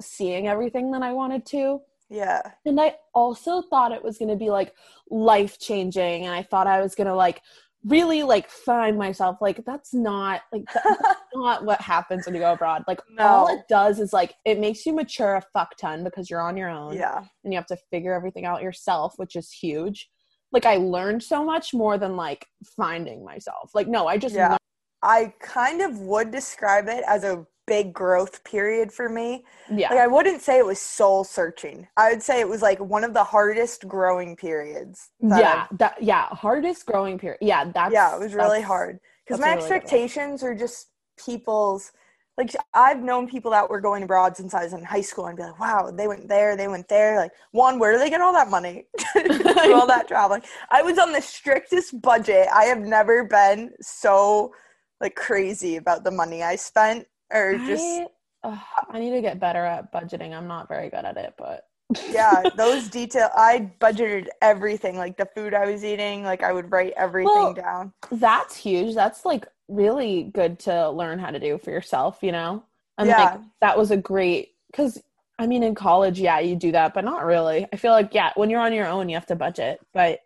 seeing 0.00 0.48
everything 0.48 0.90
that 0.90 1.02
I 1.02 1.12
wanted 1.12 1.46
to. 1.46 1.82
yeah 2.12 2.42
And 2.66 2.80
I 2.80 2.96
also 3.14 3.62
thought 3.62 3.92
it 3.92 4.02
was 4.02 4.18
going 4.18 4.30
to 4.30 4.34
be 4.46 4.50
like 4.50 4.74
life 5.08 5.60
changing 5.60 6.26
and 6.26 6.34
I 6.34 6.42
thought 6.42 6.66
I 6.66 6.80
was 6.80 6.96
going 6.96 7.06
to 7.06 7.14
like 7.14 7.40
really 7.84 8.24
like 8.24 8.48
find 8.50 8.98
myself 8.98 9.36
like 9.40 9.64
that's 9.64 9.94
not 9.94 10.42
like 10.52 10.64
that's 10.74 10.84
not 11.34 11.64
what 11.64 11.80
happens 11.80 12.26
when 12.26 12.34
you 12.34 12.40
go 12.40 12.52
abroad 12.54 12.82
like 12.88 13.00
all 13.20 13.46
it 13.46 13.62
does 13.68 14.00
is 14.00 14.12
like 14.12 14.34
it 14.44 14.58
makes 14.58 14.84
you 14.84 14.92
mature 14.92 15.36
a 15.36 15.42
fuck 15.54 15.76
ton 15.76 16.02
because 16.02 16.28
you're 16.28 16.40
on 16.42 16.56
your 16.56 16.68
own 16.68 16.94
Yeah. 16.94 17.22
and 17.44 17.52
you 17.52 17.56
have 17.60 17.66
to 17.74 17.76
figure 17.92 18.12
everything 18.12 18.44
out 18.44 18.60
yourself 18.60 19.14
which 19.16 19.36
is 19.36 19.52
huge 19.52 20.10
like 20.52 20.66
i 20.66 20.76
learned 20.76 21.22
so 21.22 21.44
much 21.44 21.72
more 21.74 21.96
than 21.98 22.16
like 22.16 22.46
finding 22.76 23.24
myself 23.24 23.70
like 23.74 23.88
no 23.88 24.06
i 24.06 24.16
just 24.16 24.34
Yeah. 24.34 24.48
learned- 24.50 24.58
I 25.02 25.32
kind 25.40 25.80
of 25.80 25.98
would 26.00 26.30
describe 26.30 26.86
it 26.88 27.02
as 27.08 27.24
a 27.24 27.46
big 27.66 27.94
growth 27.94 28.44
period 28.44 28.92
for 28.92 29.08
me. 29.08 29.46
yeah 29.74 29.88
Like 29.88 30.00
I 30.00 30.06
wouldn't 30.08 30.42
say 30.42 30.58
it 30.58 30.66
was 30.66 30.78
soul 30.78 31.24
searching. 31.24 31.88
I 31.96 32.10
would 32.10 32.22
say 32.22 32.40
it 32.40 32.48
was 32.48 32.60
like 32.60 32.78
one 32.80 33.02
of 33.04 33.14
the 33.14 33.24
hardest 33.24 33.88
growing 33.88 34.36
periods. 34.36 35.08
that 35.22 35.40
yeah 35.40 35.66
that 35.78 36.02
yeah 36.02 36.26
hardest 36.34 36.84
growing 36.84 37.18
period 37.18 37.38
yeah 37.40 37.64
that's 37.72 37.94
yeah, 37.94 38.14
it 38.14 38.20
was 38.20 38.34
really 38.34 38.60
hard 38.60 39.00
because 39.24 39.40
my 39.40 39.54
really 39.54 39.58
expectations 39.58 40.42
are 40.42 40.54
just 40.54 40.88
people's. 41.24 41.92
Like 42.40 42.56
I've 42.72 43.02
known 43.02 43.28
people 43.28 43.50
that 43.50 43.68
were 43.68 43.82
going 43.82 44.02
abroad 44.02 44.34
since 44.34 44.54
I 44.54 44.64
was 44.64 44.72
in 44.72 44.82
high 44.82 45.02
school, 45.02 45.26
and 45.26 45.36
be 45.36 45.42
like, 45.42 45.60
"Wow, 45.60 45.90
they 45.90 46.08
went 46.08 46.26
there, 46.26 46.56
they 46.56 46.68
went 46.68 46.88
there." 46.88 47.16
Like, 47.16 47.32
one, 47.50 47.78
where 47.78 47.92
do 47.92 47.98
they 47.98 48.08
get 48.08 48.22
all 48.22 48.32
that 48.32 48.48
money 48.48 48.86
all 49.74 49.86
that 49.86 50.06
traveling? 50.08 50.40
I 50.70 50.80
was 50.80 50.98
on 50.98 51.12
the 51.12 51.20
strictest 51.20 52.00
budget. 52.00 52.48
I 52.54 52.64
have 52.64 52.80
never 52.80 53.24
been 53.24 53.72
so 53.82 54.54
like 55.02 55.16
crazy 55.16 55.76
about 55.76 56.02
the 56.02 56.10
money 56.10 56.42
I 56.42 56.56
spent, 56.56 57.06
or 57.30 57.58
just 57.58 57.84
I, 57.84 58.06
ugh, 58.44 58.58
I 58.88 58.98
need 58.98 59.10
to 59.10 59.20
get 59.20 59.38
better 59.38 59.62
at 59.62 59.92
budgeting 59.92 60.34
i'm 60.34 60.48
not 60.48 60.66
very 60.66 60.88
good 60.88 61.04
at 61.04 61.18
it 61.18 61.34
but 61.36 61.66
yeah, 62.12 62.48
those 62.56 62.88
detail. 62.88 63.30
I 63.36 63.70
budgeted 63.80 64.28
everything, 64.42 64.96
like 64.96 65.16
the 65.16 65.26
food 65.34 65.54
I 65.54 65.66
was 65.66 65.84
eating. 65.84 66.22
Like 66.22 66.42
I 66.42 66.52
would 66.52 66.70
write 66.70 66.92
everything 66.96 67.34
Well, 67.34 67.54
down. 67.54 67.92
that's 68.12 68.56
huge 68.56 68.94
that's 68.94 69.24
like 69.24 69.46
really 69.70 70.24
good 70.34 70.58
to 70.58 70.90
learn 70.90 71.18
how 71.18 71.30
to 71.30 71.38
do 71.40 71.58
for 71.58 71.70
yourself 71.70 72.18
you 72.22 72.32
know 72.32 72.62
and 72.98 73.08
Yeah. 73.08 73.16
like 73.24 73.40
that 73.60 73.78
was 73.78 73.90
a 73.90 73.96
great 73.96 74.50
because 74.70 75.00
i 75.38 75.46
mean 75.46 75.62
in 75.62 75.74
college 75.74 76.18
yeah 76.20 76.38
you 76.40 76.56
do 76.56 76.72
that 76.72 76.92
but 76.94 77.04
not 77.04 77.24
really 77.24 77.66
i 77.72 77.76
feel 77.76 77.92
like 77.92 78.12
yeah 78.12 78.32
when 78.34 78.50
you're 78.50 78.60
on 78.60 78.72
your 78.72 78.86
own 78.86 79.08
you 79.08 79.16
have 79.16 79.26
to 79.26 79.36
budget 79.36 79.80
but 79.94 80.20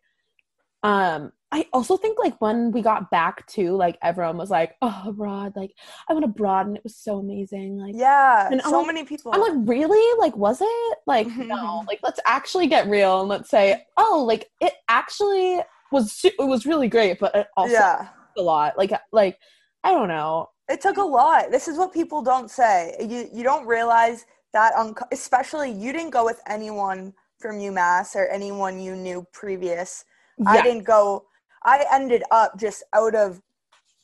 um 0.82 1.32
i 1.52 1.66
also 1.72 1.96
think 1.96 2.18
like 2.18 2.38
when 2.40 2.70
we 2.72 2.82
got 2.82 3.10
back 3.10 3.46
to 3.46 3.72
like 3.76 3.96
everyone 4.02 4.36
was 4.36 4.50
like 4.50 4.74
oh 4.82 5.02
abroad 5.06 5.52
like 5.56 5.72
i 6.08 6.12
went 6.12 6.24
abroad 6.24 6.66
and 6.66 6.76
it 6.76 6.82
was 6.84 6.96
so 6.96 7.18
amazing 7.18 7.78
like 7.78 7.94
Yeah, 7.96 8.48
And 8.50 8.60
I'm 8.62 8.70
so 8.70 8.78
like- 8.78 8.86
many 8.88 9.04
people. 9.04 9.32
I'm 9.34 9.40
like, 9.40 9.68
really? 9.68 10.18
Like, 10.20 10.36
was 10.36 10.60
it? 10.60 10.98
Like, 11.06 11.26
no. 11.36 11.84
Like, 11.86 12.00
let's 12.02 12.20
actually 12.26 12.66
get 12.66 12.88
real 12.88 13.20
and 13.20 13.28
let's 13.28 13.48
say, 13.50 13.84
oh, 13.96 14.24
like 14.26 14.50
it 14.60 14.72
actually 14.88 15.60
was. 15.92 16.20
It 16.24 16.34
was 16.38 16.66
really 16.66 16.88
great, 16.88 17.18
but 17.20 17.34
it 17.34 17.46
also 17.56 17.72
yeah, 17.72 18.08
a 18.36 18.42
lot. 18.42 18.76
Like, 18.78 18.92
like 19.12 19.38
I 19.82 19.90
don't 19.90 20.08
know. 20.08 20.50
it 20.68 20.80
took 20.80 20.96
a 20.96 21.02
lot. 21.02 21.50
This 21.50 21.68
is 21.68 21.76
what 21.78 21.92
people 21.92 22.22
don't 22.22 22.50
say. 22.50 22.94
You 23.00 23.28
you 23.32 23.42
don't 23.44 23.66
realize 23.66 24.24
that, 24.52 24.74
unco- 24.76 25.06
especially 25.12 25.70
you 25.70 25.92
didn't 25.92 26.10
go 26.10 26.24
with 26.24 26.40
anyone 26.46 27.12
from 27.38 27.56
UMass 27.56 28.14
or 28.16 28.26
anyone 28.28 28.80
you 28.80 28.94
knew 28.96 29.26
previous. 29.32 30.04
I 30.46 30.62
didn't 30.62 30.84
go. 30.84 31.26
I 31.64 31.84
ended 31.92 32.22
up 32.30 32.58
just 32.58 32.82
out 32.92 33.14
of, 33.14 33.40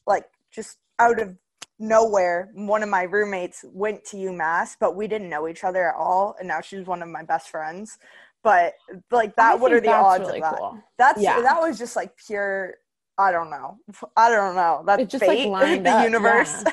like, 0.06 0.24
just 0.50 0.78
out 0.98 1.20
of 1.20 1.36
nowhere. 1.78 2.50
One 2.54 2.82
of 2.82 2.88
my 2.88 3.02
roommates 3.04 3.64
went 3.72 4.04
to 4.06 4.16
UMass, 4.16 4.76
but 4.78 4.94
we 4.96 5.06
didn't 5.08 5.28
know 5.30 5.48
each 5.48 5.64
other 5.64 5.88
at 5.88 5.94
all, 5.96 6.36
and 6.38 6.46
now 6.48 6.60
she's 6.60 6.86
one 6.86 7.02
of 7.02 7.08
my 7.08 7.22
best 7.22 7.48
friends. 7.50 7.98
But 8.42 8.74
like 9.10 9.30
I 9.30 9.32
that, 9.36 9.60
what 9.60 9.72
are 9.72 9.80
the 9.80 9.92
odds 9.92 10.24
really 10.24 10.40
of 10.42 10.50
that? 10.50 10.58
cool. 10.58 10.78
That's 10.98 11.20
Yeah. 11.20 11.40
that 11.42 11.60
was 11.60 11.78
just 11.78 11.96
like 11.96 12.16
pure. 12.16 12.74
I 13.20 13.30
don't 13.32 13.50
know. 13.50 13.76
I 14.16 14.30
don't 14.30 14.54
know. 14.54 14.82
That's 14.86 15.04
just, 15.04 15.26
like, 15.26 15.38
fate, 15.38 15.48
lined 15.48 15.84
the 15.86 15.90
up, 15.90 16.04
universe. 16.04 16.64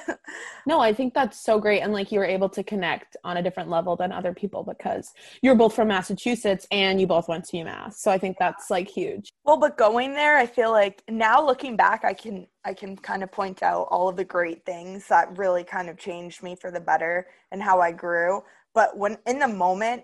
No, 0.66 0.80
I 0.80 0.94
think 0.94 1.14
that's 1.14 1.44
so 1.44 1.60
great, 1.60 1.82
and 1.82 1.92
like 1.92 2.10
you 2.12 2.20
were 2.20 2.26
able 2.26 2.48
to 2.50 2.64
connect 2.64 3.18
on 3.26 3.36
a 3.36 3.44
different 3.44 3.70
level 3.70 3.98
than 3.98 4.14
other 4.14 4.34
people 4.34 4.64
because 4.64 5.12
you're 5.42 5.56
both 5.56 5.76
from 5.76 5.90
Massachusetts 5.90 6.66
and 6.72 7.02
you 7.02 7.08
both 7.08 7.28
went 7.28 7.44
to 7.46 7.58
UMass. 7.58 7.96
So 7.96 8.12
I 8.12 8.18
think 8.18 8.38
that's 8.40 8.70
like 8.70 8.90
huge. 8.90 9.30
Well, 9.44 9.58
but 9.58 9.78
going 9.78 10.14
there, 10.14 10.38
I 10.38 10.46
feel 10.46 10.72
like 10.72 11.04
now 11.10 11.46
looking 11.46 11.76
back, 11.76 12.06
I 12.06 12.14
can 12.14 12.48
I 12.64 12.74
can 12.74 12.96
kind 12.96 13.24
of 13.24 13.32
point 13.32 13.62
out 13.62 13.88
all 13.92 14.08
of 14.08 14.16
the 14.16 14.26
great 14.26 14.66
things 14.66 15.08
that 15.08 15.38
really 15.38 15.66
kind 15.66 15.90
of 15.90 15.98
changed 15.98 16.44
me 16.44 16.56
for 16.56 16.72
the 16.72 16.82
better 16.82 17.28
and 17.52 17.62
how 17.62 17.82
I 17.82 17.92
grew. 17.92 18.42
But 18.74 18.98
when 18.98 19.18
in 19.26 19.40
the 19.40 19.50
moment, 19.50 20.04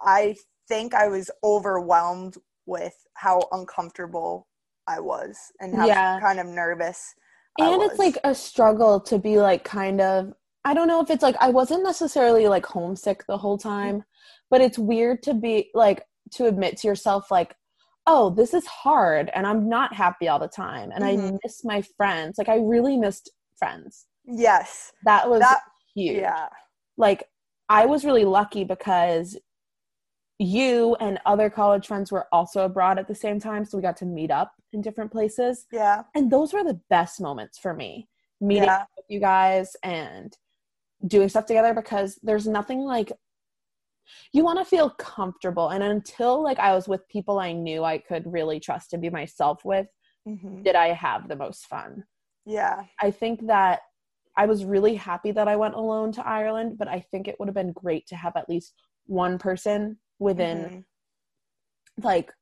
I 0.00 0.36
think 0.68 0.94
I 0.94 1.08
was 1.08 1.30
overwhelmed 1.44 2.36
with 2.64 2.94
how 3.14 3.42
uncomfortable 3.52 4.46
I 4.86 5.00
was 5.00 5.38
and 5.60 5.74
how 5.74 5.86
Yeah. 5.86 6.18
kind 6.20 6.40
of 6.40 6.46
nervous. 6.46 7.14
I 7.60 7.68
and 7.70 7.82
it's 7.82 7.98
like 7.98 8.18
a 8.24 8.34
struggle 8.34 9.00
to 9.00 9.18
be 9.18 9.38
like 9.38 9.62
kind 9.64 10.00
of 10.00 10.32
i 10.64 10.72
don't 10.72 10.88
know 10.88 11.02
if 11.02 11.10
it's 11.10 11.22
like 11.22 11.36
i 11.40 11.50
wasn't 11.50 11.82
necessarily 11.82 12.48
like 12.48 12.64
homesick 12.64 13.24
the 13.26 13.36
whole 13.36 13.58
time 13.58 14.02
but 14.50 14.60
it's 14.60 14.78
weird 14.78 15.22
to 15.24 15.34
be 15.34 15.70
like 15.74 16.02
to 16.30 16.46
admit 16.46 16.78
to 16.78 16.86
yourself 16.88 17.30
like 17.30 17.54
oh 18.06 18.30
this 18.30 18.54
is 18.54 18.64
hard 18.66 19.30
and 19.34 19.46
i'm 19.46 19.68
not 19.68 19.92
happy 19.92 20.28
all 20.28 20.38
the 20.38 20.48
time 20.48 20.90
and 20.94 21.04
i 21.04 21.16
Mhm. 21.16 21.38
miss 21.44 21.62
my 21.64 21.82
friends 21.96 22.38
like 22.38 22.48
i 22.48 22.56
really 22.56 22.96
missed 22.96 23.30
friends 23.58 24.06
yes, 24.24 24.92
that 25.04 25.28
was 25.28 25.40
that 25.40 25.60
huge 25.94 26.20
yeah, 26.20 26.48
like 26.96 27.24
i 27.68 27.84
was 27.84 28.04
really 28.04 28.24
lucky 28.24 28.64
because 28.64 29.36
you 30.42 30.96
and 31.00 31.18
other 31.24 31.48
college 31.48 31.86
friends 31.86 32.10
were 32.10 32.26
also 32.32 32.64
abroad 32.64 32.98
at 32.98 33.06
the 33.08 33.14
same 33.14 33.38
time 33.38 33.64
so 33.64 33.76
we 33.78 33.82
got 33.82 33.96
to 33.98 34.04
meet 34.06 34.30
up 34.30 34.52
in 34.72 34.80
different 34.80 35.12
places. 35.12 35.66
Yeah, 35.72 36.02
and 36.14 36.30
those 36.30 36.52
were 36.52 36.64
the 36.64 36.80
best 36.90 37.20
moments 37.20 37.58
for 37.58 37.74
me 37.74 38.08
meeting 38.40 38.64
Yeah. 38.64 38.84
with 38.96 39.06
you 39.08 39.20
guys 39.20 39.76
and 39.84 40.36
doing 41.06 41.28
stuff 41.28 41.46
together 41.46 41.74
because 41.74 42.18
there's 42.22 42.46
nothing 42.48 42.80
like 42.80 43.12
you 44.32 44.44
want 44.44 44.58
to 44.58 44.64
feel 44.64 44.90
comfortable. 44.90 45.68
And 45.68 45.82
until 45.82 46.42
like 46.42 46.58
i 46.58 46.74
was 46.74 46.88
with 46.88 47.06
people 47.08 47.38
i 47.38 47.52
knew 47.52 47.84
i 47.84 47.98
could 47.98 48.24
really 48.26 48.58
trust 48.60 48.92
and 48.92 49.02
be 49.02 49.10
myself 49.10 49.64
with 49.64 49.86
hmm 50.26 50.62
did 50.62 50.74
i 50.76 50.88
have 50.88 51.28
the 51.28 51.36
most 51.36 51.66
fun. 51.66 52.04
Yeah, 52.46 52.84
i 53.00 53.10
think 53.10 53.46
that 53.46 53.80
i 54.36 54.46
was 54.46 54.64
really 54.64 54.94
happy 54.94 55.30
that 55.32 55.48
i 55.48 55.56
went 55.56 55.74
alone 55.74 56.10
to 56.12 56.26
ireland 56.26 56.78
but 56.78 56.88
i 56.88 57.00
think 57.10 57.28
it 57.28 57.36
would 57.38 57.48
have 57.48 57.54
been 57.54 57.72
great 57.72 58.06
to 58.08 58.16
have 58.16 58.36
at 58.36 58.48
least 58.48 58.74
one 59.06 59.38
person 59.38 59.98
within 60.22 60.84
Mhm. 61.98 62.04
like 62.04 62.32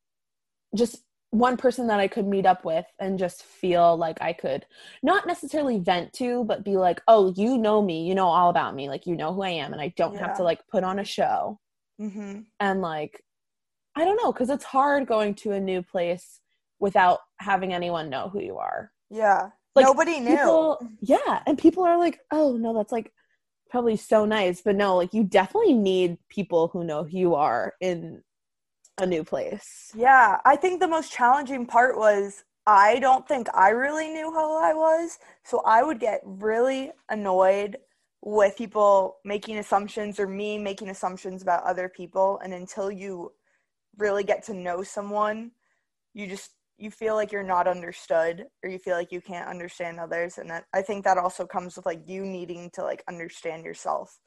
just 0.74 1.02
one 1.30 1.56
person 1.56 1.86
that 1.86 2.00
I 2.00 2.08
could 2.08 2.26
meet 2.26 2.44
up 2.44 2.64
with 2.64 2.86
and 2.98 3.18
just 3.18 3.44
feel 3.44 3.96
like 3.96 4.20
I 4.20 4.32
could 4.32 4.66
not 5.02 5.26
necessarily 5.28 5.78
vent 5.78 6.12
to, 6.14 6.42
but 6.44 6.64
be 6.64 6.76
like, 6.76 7.00
oh, 7.06 7.32
you 7.36 7.56
know 7.56 7.80
me, 7.82 8.04
you 8.06 8.14
know 8.16 8.26
all 8.26 8.50
about 8.50 8.74
me, 8.74 8.88
like 8.88 9.06
you 9.06 9.14
know 9.16 9.32
who 9.32 9.42
I 9.42 9.50
am, 9.50 9.72
and 9.72 9.80
I 9.80 9.88
don't 9.96 10.16
have 10.16 10.36
to 10.38 10.42
like 10.42 10.66
put 10.68 10.82
on 10.84 10.98
a 10.98 11.04
show. 11.04 11.60
Mhm. 12.00 12.46
And 12.58 12.80
like, 12.82 13.22
I 13.96 14.04
don't 14.04 14.16
know, 14.16 14.32
because 14.32 14.50
it's 14.50 14.64
hard 14.64 15.06
going 15.06 15.34
to 15.36 15.52
a 15.52 15.60
new 15.60 15.82
place 15.82 16.40
without 16.80 17.20
having 17.38 17.72
anyone 17.72 18.08
know 18.10 18.28
who 18.28 18.40
you 18.40 18.56
are. 18.58 18.92
yeah. 19.10 19.50
Like, 19.76 19.86
Nobody 19.86 20.18
knew. 20.18 20.36
People, 20.36 20.78
yeah, 21.00 21.42
and 21.46 21.56
people 21.56 21.84
are 21.84 21.96
like, 21.96 22.18
oh 22.32 22.56
no, 22.56 22.74
that's 22.74 22.90
like 22.90 23.12
probably 23.70 23.96
so 23.96 24.24
nice, 24.24 24.60
but 24.60 24.76
no, 24.76 24.96
like 24.96 25.14
you 25.14 25.24
definitely 25.24 25.74
need 25.74 26.18
people 26.28 26.68
who 26.68 26.84
know 26.84 27.04
who 27.04 27.16
you 27.16 27.34
are 27.34 27.74
in 27.80 28.22
a 28.98 29.06
new 29.06 29.24
place. 29.24 29.92
Yeah, 29.94 30.38
I 30.44 30.56
think 30.56 30.80
the 30.80 30.88
most 30.88 31.12
challenging 31.12 31.66
part 31.66 31.96
was 31.96 32.44
I 32.66 32.98
don't 32.98 33.26
think 33.26 33.48
I 33.54 33.70
really 33.70 34.08
knew 34.08 34.30
who 34.30 34.56
I 34.58 34.74
was. 34.74 35.18
So 35.44 35.62
I 35.64 35.82
would 35.82 35.98
get 35.98 36.20
really 36.24 36.92
annoyed 37.08 37.78
with 38.22 38.56
people 38.56 39.16
making 39.24 39.58
assumptions 39.58 40.20
or 40.20 40.26
me 40.26 40.58
making 40.58 40.90
assumptions 40.90 41.42
about 41.42 41.64
other 41.64 41.88
people. 41.88 42.38
And 42.44 42.52
until 42.52 42.90
you 42.90 43.32
really 43.96 44.24
get 44.24 44.44
to 44.44 44.54
know 44.54 44.82
someone, 44.82 45.52
you 46.12 46.26
just 46.26 46.50
you 46.80 46.90
feel 46.90 47.14
like 47.14 47.30
you're 47.32 47.42
not 47.42 47.68
understood 47.68 48.46
or 48.62 48.70
you 48.70 48.78
feel 48.78 48.96
like 48.96 49.12
you 49.12 49.20
can't 49.20 49.48
understand 49.48 50.00
others 50.00 50.38
and 50.38 50.50
that 50.50 50.64
i 50.72 50.82
think 50.82 51.04
that 51.04 51.18
also 51.18 51.46
comes 51.46 51.76
with 51.76 51.86
like 51.86 52.00
you 52.06 52.24
needing 52.24 52.70
to 52.70 52.82
like 52.82 53.02
understand 53.08 53.64
yourself 53.64 54.18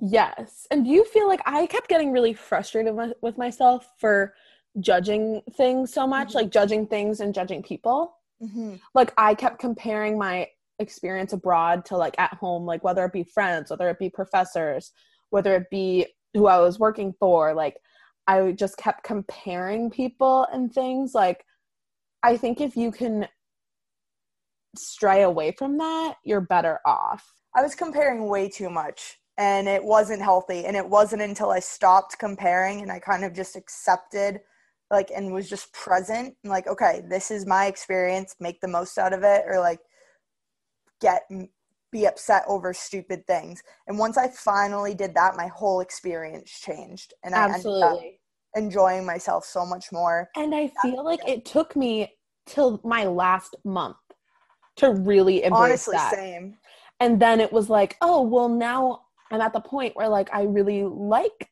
Yes. 0.00 0.66
And 0.70 0.84
do 0.84 0.90
you 0.90 1.04
feel 1.04 1.26
like 1.26 1.40
I 1.46 1.66
kept 1.66 1.88
getting 1.88 2.12
really 2.12 2.34
frustrated 2.34 2.94
with, 2.94 3.38
myself 3.38 3.88
for 3.98 4.34
judging 4.80 5.42
things 5.56 5.92
so 5.92 6.06
much, 6.06 6.32
Mhm. 6.32 6.34
like 6.34 6.50
judging 6.50 6.86
things 6.86 7.20
and 7.20 7.34
judging 7.34 7.62
people? 7.62 8.16
mm-hmm. 8.42 8.76
Like 8.94 9.14
I 9.16 9.34
kept 9.34 9.58
comparing 9.58 10.18
my 10.18 10.48
experience 10.78 11.32
abroad 11.32 11.86
to 11.86 11.96
like 11.96 12.14
at 12.18 12.34
home, 12.34 12.66
like 12.66 12.84
whether 12.84 13.04
it 13.06 13.12
be 13.12 13.24
friends, 13.24 13.70
whether 13.70 13.88
it 13.88 13.98
be 13.98 14.10
professors, 14.10 14.92
whether 15.30 15.54
it 15.56 15.70
be 15.70 16.06
who 16.34 16.46
I 16.46 16.58
was 16.58 16.78
working 16.78 17.14
for, 17.18 17.54
like 17.54 17.78
I 18.26 18.52
just 18.52 18.76
kept 18.76 19.02
comparing 19.04 19.90
people 19.90 20.46
and 20.52 20.72
things. 20.72 21.14
Like 21.14 21.46
I 22.26 22.36
think 22.36 22.60
if 22.60 22.76
you 22.76 22.90
can 22.90 23.28
stray 24.76 25.22
away 25.22 25.52
from 25.52 25.78
that, 25.78 26.16
you're 26.24 26.40
better 26.40 26.80
off. 26.84 27.24
I 27.54 27.62
was 27.62 27.74
comparing 27.74 28.28
way 28.28 28.48
too 28.48 28.68
much 28.68 29.18
and 29.38 29.68
it 29.68 29.82
wasn't 29.82 30.22
healthy. 30.22 30.64
And 30.66 30.76
it 30.76 30.88
wasn't 30.88 31.22
until 31.22 31.50
I 31.50 31.60
stopped 31.60 32.18
comparing 32.18 32.82
and 32.82 32.90
I 32.90 32.98
kind 32.98 33.24
of 33.24 33.32
just 33.32 33.56
accepted 33.56 34.40
like 34.90 35.10
and 35.14 35.32
was 35.32 35.48
just 35.48 35.72
present 35.72 36.34
and 36.42 36.50
like 36.50 36.66
okay 36.68 37.02
this 37.08 37.30
is 37.30 37.46
my 37.46 37.66
experience 37.66 38.36
make 38.40 38.60
the 38.60 38.68
most 38.68 38.98
out 38.98 39.12
of 39.12 39.22
it 39.22 39.42
or 39.46 39.58
like 39.58 39.80
get 41.00 41.22
be 41.92 42.06
upset 42.06 42.44
over 42.46 42.72
stupid 42.72 43.26
things 43.26 43.62
and 43.86 43.98
once 43.98 44.16
i 44.16 44.28
finally 44.28 44.94
did 44.94 45.14
that 45.14 45.36
my 45.36 45.48
whole 45.48 45.80
experience 45.80 46.60
changed 46.60 47.14
and 47.24 47.34
i 47.34 47.48
absolutely 47.48 48.20
enjoying 48.54 49.04
myself 49.04 49.44
so 49.44 49.66
much 49.66 49.86
more 49.92 50.28
and 50.36 50.54
i 50.54 50.70
feel 50.82 51.04
like 51.04 51.20
it 51.26 51.44
took 51.44 51.74
me 51.76 52.08
till 52.46 52.80
my 52.84 53.04
last 53.04 53.56
month 53.64 53.96
to 54.76 54.92
really 54.92 55.42
embrace 55.44 55.88
honestly 55.88 55.96
that. 55.96 56.14
same 56.14 56.56
and 57.00 57.20
then 57.20 57.40
it 57.40 57.52
was 57.52 57.68
like 57.68 57.96
oh 58.00 58.22
well 58.22 58.48
now 58.48 59.02
i'm 59.30 59.40
at 59.40 59.52
the 59.52 59.60
point 59.60 59.96
where 59.96 60.08
like 60.08 60.28
i 60.32 60.42
really 60.42 60.84
like 60.84 61.50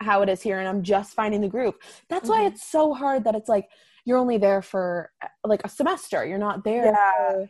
how 0.00 0.22
it 0.22 0.28
is 0.28 0.42
here 0.42 0.58
and 0.58 0.68
I'm 0.68 0.82
just 0.82 1.14
finding 1.14 1.40
the 1.40 1.48
groove. 1.48 1.74
That's 2.08 2.28
mm-hmm. 2.28 2.42
why 2.42 2.46
it's 2.46 2.66
so 2.66 2.94
hard 2.94 3.24
that 3.24 3.34
it's 3.34 3.48
like 3.48 3.68
you're 4.04 4.18
only 4.18 4.38
there 4.38 4.62
for 4.62 5.10
like 5.44 5.60
a 5.64 5.68
semester. 5.68 6.24
You're 6.24 6.38
not 6.38 6.64
there 6.64 6.86
yeah. 6.86 7.44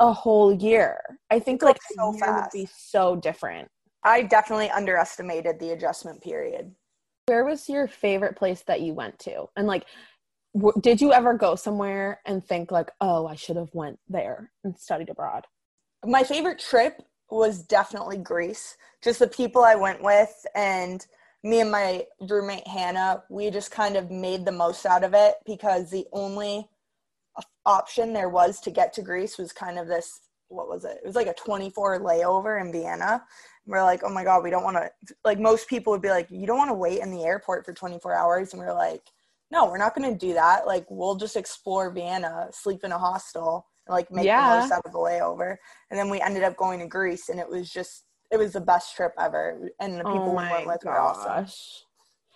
a 0.00 0.12
whole 0.12 0.52
year. 0.52 1.00
I 1.30 1.38
think 1.38 1.62
like 1.62 1.78
so 1.96 2.12
fast. 2.14 2.52
would 2.54 2.60
be 2.60 2.68
so 2.76 3.16
different. 3.16 3.68
I 4.02 4.22
definitely 4.22 4.70
underestimated 4.70 5.58
the 5.58 5.70
adjustment 5.70 6.22
period. 6.22 6.72
Where 7.26 7.44
was 7.44 7.68
your 7.68 7.88
favorite 7.88 8.36
place 8.36 8.62
that 8.66 8.80
you 8.80 8.94
went 8.94 9.18
to? 9.20 9.46
And 9.56 9.66
like 9.66 9.86
did 10.80 11.00
you 11.00 11.12
ever 11.12 11.34
go 11.34 11.54
somewhere 11.54 12.20
and 12.26 12.44
think 12.44 12.70
like, 12.70 12.90
"Oh, 13.00 13.26
I 13.26 13.34
should 13.34 13.56
have 13.56 13.74
went 13.74 13.98
there 14.08 14.52
and 14.64 14.78
studied 14.78 15.10
abroad?" 15.10 15.46
My 16.04 16.22
favorite 16.22 16.58
trip 16.58 17.02
was 17.30 17.62
definitely 17.62 18.18
Greece. 18.18 18.76
Just 19.02 19.18
the 19.18 19.28
people 19.28 19.64
I 19.64 19.74
went 19.74 20.02
with 20.02 20.46
and 20.54 21.04
me 21.42 21.60
and 21.60 21.70
my 21.70 22.06
roommate 22.20 22.66
Hannah, 22.66 23.24
we 23.28 23.50
just 23.50 23.70
kind 23.70 23.96
of 23.96 24.10
made 24.10 24.44
the 24.44 24.52
most 24.52 24.86
out 24.86 25.04
of 25.04 25.14
it 25.14 25.36
because 25.44 25.90
the 25.90 26.06
only 26.12 26.68
option 27.64 28.12
there 28.12 28.28
was 28.28 28.60
to 28.60 28.70
get 28.70 28.92
to 28.94 29.02
Greece 29.02 29.38
was 29.38 29.52
kind 29.52 29.78
of 29.78 29.88
this 29.88 30.20
what 30.48 30.68
was 30.68 30.84
it? 30.84 30.98
It 31.02 31.06
was 31.06 31.16
like 31.16 31.26
a 31.26 31.34
24 31.34 32.00
layover 32.00 32.60
in 32.60 32.72
Vienna. 32.72 33.24
We're 33.66 33.82
like, 33.82 34.02
oh 34.04 34.08
my 34.08 34.22
God, 34.22 34.44
we 34.44 34.50
don't 34.50 34.62
want 34.62 34.76
to, 34.76 34.90
like, 35.24 35.40
most 35.40 35.68
people 35.68 35.92
would 35.92 36.02
be 36.02 36.10
like, 36.10 36.30
you 36.30 36.46
don't 36.46 36.58
want 36.58 36.70
to 36.70 36.74
wait 36.74 37.00
in 37.00 37.10
the 37.10 37.24
airport 37.24 37.64
for 37.64 37.72
24 37.72 38.14
hours. 38.14 38.52
And 38.52 38.60
we 38.60 38.66
are 38.68 38.74
like, 38.74 39.02
no, 39.50 39.66
we're 39.66 39.78
not 39.78 39.94
going 39.94 40.12
to 40.12 40.18
do 40.26 40.34
that. 40.34 40.66
Like, 40.66 40.86
we'll 40.88 41.16
just 41.16 41.36
explore 41.36 41.90
Vienna, 41.90 42.48
sleep 42.50 42.84
in 42.84 42.92
a 42.92 42.98
hostel, 42.98 43.66
and 43.86 43.94
like, 43.94 44.10
make 44.10 44.24
yeah. 44.24 44.56
the 44.56 44.60
most 44.62 44.72
out 44.72 44.82
of 44.84 44.92
the 44.92 44.98
layover. 44.98 45.56
And 45.90 45.98
then 45.98 46.10
we 46.10 46.20
ended 46.20 46.42
up 46.42 46.56
going 46.56 46.80
to 46.80 46.86
Greece, 46.86 47.28
and 47.28 47.38
it 47.38 47.48
was 47.48 47.70
just 47.70 48.04
it 48.30 48.38
was 48.38 48.52
the 48.52 48.60
best 48.60 48.96
trip 48.96 49.12
ever, 49.18 49.70
and 49.80 49.94
the 49.94 50.04
people 50.04 50.22
oh 50.22 50.30
we 50.30 50.36
went 50.36 50.66
with 50.66 50.82
gosh. 50.82 50.84
were 50.84 51.00
awesome. 51.00 51.46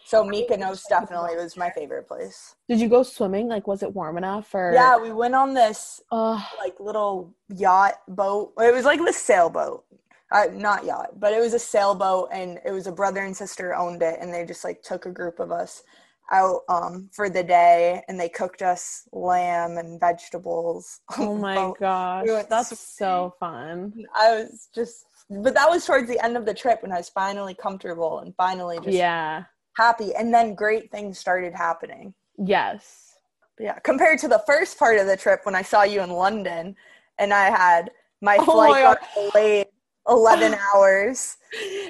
So 0.04 0.24
Mykonos 0.24 0.82
definitely 0.88 1.36
was 1.36 1.56
my 1.56 1.70
favorite 1.70 2.08
place. 2.08 2.56
Did 2.68 2.80
you 2.80 2.88
go 2.88 3.02
swimming? 3.02 3.48
Like, 3.48 3.68
was 3.68 3.82
it 3.82 3.94
warm 3.94 4.18
enough? 4.18 4.52
Or 4.54 4.72
yeah, 4.74 4.96
we 4.96 5.12
went 5.12 5.34
on 5.34 5.54
this 5.54 6.00
uh, 6.10 6.42
like 6.58 6.74
little 6.80 7.34
yacht 7.54 7.94
boat. 8.08 8.52
It 8.58 8.74
was 8.74 8.84
like 8.84 8.98
the 9.04 9.12
sailboat, 9.12 9.84
uh, 10.32 10.46
not 10.52 10.84
yacht, 10.84 11.20
but 11.20 11.32
it 11.32 11.40
was 11.40 11.54
a 11.54 11.58
sailboat, 11.58 12.28
and 12.32 12.58
it 12.64 12.72
was 12.72 12.86
a 12.86 12.92
brother 12.92 13.24
and 13.24 13.36
sister 13.36 13.74
owned 13.74 14.02
it, 14.02 14.18
and 14.20 14.32
they 14.32 14.44
just 14.44 14.64
like 14.64 14.82
took 14.82 15.06
a 15.06 15.12
group 15.12 15.38
of 15.38 15.52
us 15.52 15.82
out 16.30 16.60
um, 16.68 17.08
for 17.12 17.28
the 17.28 17.42
day, 17.42 18.02
and 18.08 18.18
they 18.18 18.28
cooked 18.28 18.62
us 18.62 19.08
lamb 19.12 19.78
and 19.78 19.98
vegetables. 20.00 21.00
Oh 21.18 21.36
my 21.38 21.72
gosh, 21.78 22.26
that's 22.48 22.78
so 22.78 23.34
fun! 23.38 23.92
I 24.14 24.32
was 24.32 24.68
just 24.74 25.04
but 25.30 25.54
that 25.54 25.70
was 25.70 25.86
towards 25.86 26.08
the 26.08 26.22
end 26.24 26.36
of 26.36 26.44
the 26.44 26.54
trip 26.54 26.82
when 26.82 26.92
I 26.92 26.96
was 26.96 27.08
finally 27.08 27.54
comfortable 27.54 28.18
and 28.18 28.34
finally 28.36 28.78
just 28.78 28.96
yeah 28.96 29.44
happy. 29.76 30.14
And 30.14 30.32
then 30.32 30.54
great 30.54 30.90
things 30.90 31.18
started 31.18 31.54
happening. 31.54 32.14
Yes. 32.38 33.16
But 33.56 33.64
yeah. 33.64 33.78
Compared 33.80 34.18
to 34.20 34.28
the 34.28 34.42
first 34.46 34.78
part 34.78 34.98
of 34.98 35.06
the 35.06 35.16
trip 35.16 35.40
when 35.44 35.54
I 35.54 35.62
saw 35.62 35.82
you 35.82 36.02
in 36.02 36.10
London 36.10 36.76
and 37.18 37.32
I 37.32 37.50
had 37.50 37.90
my 38.20 38.36
oh 38.40 38.44
flight 38.44 38.70
my 38.70 38.80
got 38.82 38.98
delayed 39.14 39.66
11 40.10 40.54
hours. 40.74 41.36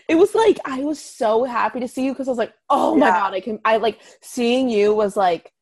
It 0.09 0.15
was 0.17 0.35
like 0.35 0.59
I 0.65 0.81
was 0.83 1.00
so 1.00 1.45
happy 1.45 1.81
to 1.81 1.89
see 1.89 2.05
you 2.05 2.12
because 2.12 2.29
I 2.29 2.31
was 2.31 2.39
like, 2.39 2.55
oh 2.69 2.97
my 2.97 3.09
god, 3.09 3.35
I 3.35 3.41
can 3.41 3.59
I 3.65 3.78
like 3.78 4.00
seeing 4.23 4.69
you 4.69 4.95
was 4.95 5.17
like, 5.17 5.52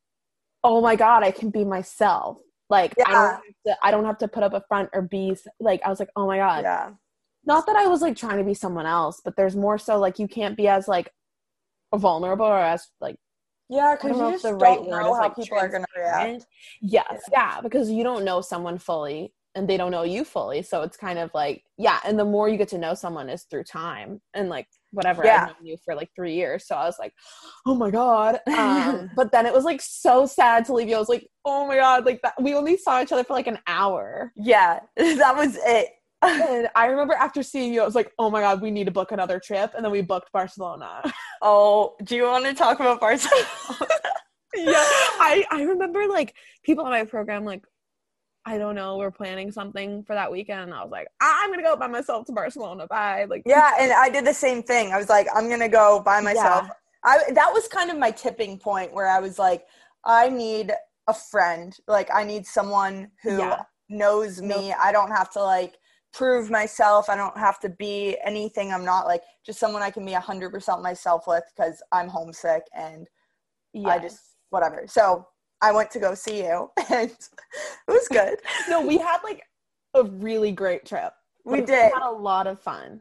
oh 0.62 0.80
my 0.80 0.96
god, 0.96 1.24
I 1.24 1.30
can 1.30 1.50
be 1.50 1.64
myself. 1.64 2.38
Like 2.70 2.94
yeah. 2.98 3.04
I 3.06 3.12
don't 3.12 3.32
have 3.32 3.40
to 3.66 3.76
I 3.82 3.90
don't 3.90 4.04
have 4.04 4.18
to 4.18 4.28
put 4.28 4.42
up 4.42 4.52
a 4.52 4.62
front 4.68 4.90
or 4.92 5.02
be 5.02 5.36
like 5.58 5.80
I 5.84 5.88
was 5.88 5.98
like, 5.98 6.10
oh 6.16 6.26
my 6.26 6.36
god. 6.36 6.64
Yeah 6.64 6.90
not 7.48 7.66
that 7.66 7.76
I 7.76 7.86
was 7.86 8.02
like 8.02 8.14
trying 8.14 8.36
to 8.36 8.44
be 8.44 8.54
someone 8.54 8.86
else, 8.86 9.22
but 9.24 9.34
there's 9.34 9.56
more 9.56 9.78
so 9.78 9.98
like 9.98 10.18
you 10.18 10.28
can't 10.28 10.56
be 10.56 10.68
as 10.68 10.86
like 10.86 11.10
vulnerable 11.94 12.44
or 12.44 12.58
as 12.58 12.86
like 13.00 13.16
yeah, 13.70 13.96
because 13.96 14.16
you 14.16 14.30
just 14.32 14.42
the 14.44 14.54
right 14.54 14.78
don't 14.78 14.90
know 14.90 15.14
how 15.14 15.22
like, 15.22 15.36
people 15.36 15.58
are 15.58 15.68
gonna 15.68 15.86
react. 15.96 16.46
Yes, 16.80 17.06
yeah. 17.10 17.18
yeah, 17.32 17.60
because 17.60 17.90
you 17.90 18.04
don't 18.04 18.24
know 18.24 18.42
someone 18.42 18.78
fully 18.78 19.32
and 19.58 19.68
they 19.68 19.76
don't 19.76 19.90
know 19.90 20.04
you 20.04 20.24
fully, 20.24 20.62
so 20.62 20.82
it's 20.82 20.96
kind 20.96 21.18
of 21.18 21.30
like 21.34 21.64
yeah. 21.76 22.00
And 22.04 22.18
the 22.18 22.24
more 22.24 22.48
you 22.48 22.56
get 22.56 22.68
to 22.68 22.78
know 22.78 22.94
someone 22.94 23.28
is 23.28 23.44
through 23.44 23.64
time 23.64 24.20
and 24.34 24.48
like 24.48 24.68
whatever. 24.92 25.24
Yeah. 25.24 25.42
I've 25.42 25.48
known 25.48 25.66
you 25.66 25.76
for 25.84 25.94
like 25.94 26.10
three 26.14 26.34
years, 26.34 26.66
so 26.66 26.76
I 26.76 26.84
was 26.84 26.98
like, 26.98 27.12
oh 27.66 27.74
my 27.74 27.90
god. 27.90 28.40
Um, 28.58 29.10
but 29.16 29.32
then 29.32 29.46
it 29.46 29.52
was 29.52 29.64
like 29.64 29.80
so 29.80 30.26
sad 30.26 30.64
to 30.66 30.74
leave 30.74 30.88
you. 30.88 30.96
I 30.96 30.98
was 30.98 31.08
like, 31.08 31.28
oh 31.44 31.66
my 31.66 31.76
god, 31.76 32.06
like 32.06 32.20
that. 32.22 32.34
We 32.40 32.54
only 32.54 32.76
saw 32.76 33.02
each 33.02 33.12
other 33.12 33.24
for 33.24 33.34
like 33.34 33.46
an 33.46 33.58
hour. 33.66 34.32
Yeah, 34.36 34.80
that 34.96 35.36
was 35.36 35.58
it 35.64 35.88
and 36.22 36.68
I 36.74 36.86
remember 36.86 37.14
after 37.14 37.42
seeing 37.42 37.72
you, 37.72 37.80
I 37.80 37.84
was 37.84 37.94
like, 37.94 38.12
oh 38.18 38.28
my 38.28 38.40
God, 38.40 38.60
we 38.60 38.70
need 38.70 38.84
to 38.84 38.90
book 38.90 39.12
another 39.12 39.38
trip. 39.38 39.72
And 39.74 39.84
then 39.84 39.92
we 39.92 40.02
booked 40.02 40.32
Barcelona. 40.32 41.02
Oh, 41.40 41.94
do 42.02 42.16
you 42.16 42.24
want 42.24 42.44
to 42.46 42.54
talk 42.54 42.80
about 42.80 42.98
Barcelona? 42.98 43.46
yeah. 44.56 44.72
I, 45.20 45.44
I 45.52 45.62
remember 45.62 46.08
like 46.08 46.34
people 46.64 46.84
on 46.84 46.90
my 46.90 47.04
program, 47.04 47.44
like, 47.44 47.62
I 48.48 48.56
don't 48.56 48.74
know, 48.74 48.96
we're 48.96 49.10
planning 49.10 49.52
something 49.52 50.02
for 50.04 50.14
that 50.14 50.32
weekend. 50.32 50.72
I 50.72 50.82
was 50.82 50.90
like, 50.90 51.06
I'm 51.20 51.50
going 51.50 51.58
to 51.58 51.62
go 51.62 51.76
by 51.76 51.86
myself 51.86 52.26
to 52.26 52.32
Barcelona. 52.32 52.86
Bye. 52.86 53.26
Like, 53.28 53.42
yeah. 53.44 53.72
And 53.78 53.92
I 53.92 54.08
did 54.08 54.24
the 54.24 54.32
same 54.32 54.62
thing. 54.62 54.90
I 54.90 54.96
was 54.96 55.10
like, 55.10 55.26
I'm 55.34 55.48
going 55.48 55.60
to 55.60 55.68
go 55.68 56.00
by 56.02 56.20
myself. 56.20 56.64
Yeah. 56.64 56.70
I, 57.04 57.32
that 57.32 57.50
was 57.52 57.68
kind 57.68 57.90
of 57.90 57.98
my 57.98 58.10
tipping 58.10 58.58
point 58.58 58.92
where 58.94 59.08
I 59.08 59.20
was 59.20 59.38
like, 59.38 59.66
I 60.04 60.30
need 60.30 60.72
a 61.08 61.14
friend. 61.14 61.76
Like, 61.86 62.08
I 62.12 62.24
need 62.24 62.46
someone 62.46 63.10
who 63.22 63.36
yeah. 63.36 63.62
knows 63.90 64.40
me. 64.40 64.72
I 64.72 64.92
don't 64.92 65.10
have 65.10 65.30
to 65.32 65.42
like, 65.42 65.74
prove 66.14 66.48
myself. 66.50 67.10
I 67.10 67.16
don't 67.16 67.36
have 67.36 67.60
to 67.60 67.68
be 67.68 68.16
anything 68.24 68.72
I'm 68.72 68.84
not 68.84 69.06
like 69.06 69.22
just 69.44 69.60
someone 69.60 69.82
I 69.82 69.90
can 69.90 70.06
be 70.06 70.12
100% 70.12 70.82
myself 70.82 71.26
with 71.26 71.44
because 71.54 71.82
I'm 71.92 72.08
homesick 72.08 72.62
and 72.74 73.06
yes. 73.74 73.86
I 73.86 73.98
just 73.98 74.20
whatever. 74.48 74.84
So 74.86 75.26
I 75.60 75.72
went 75.72 75.90
to 75.92 75.98
go 75.98 76.14
see 76.14 76.38
you 76.44 76.70
and 76.90 77.10
it 77.10 77.28
was 77.88 78.08
good. 78.08 78.38
no, 78.68 78.86
we 78.86 78.98
had 78.98 79.18
like 79.24 79.42
a 79.94 80.04
really 80.04 80.52
great 80.52 80.84
trip. 80.84 81.12
We 81.44 81.58
like, 81.58 81.66
did. 81.66 81.92
We 81.92 82.00
had 82.00 82.08
a 82.08 82.10
lot 82.10 82.46
of 82.46 82.60
fun. 82.60 83.00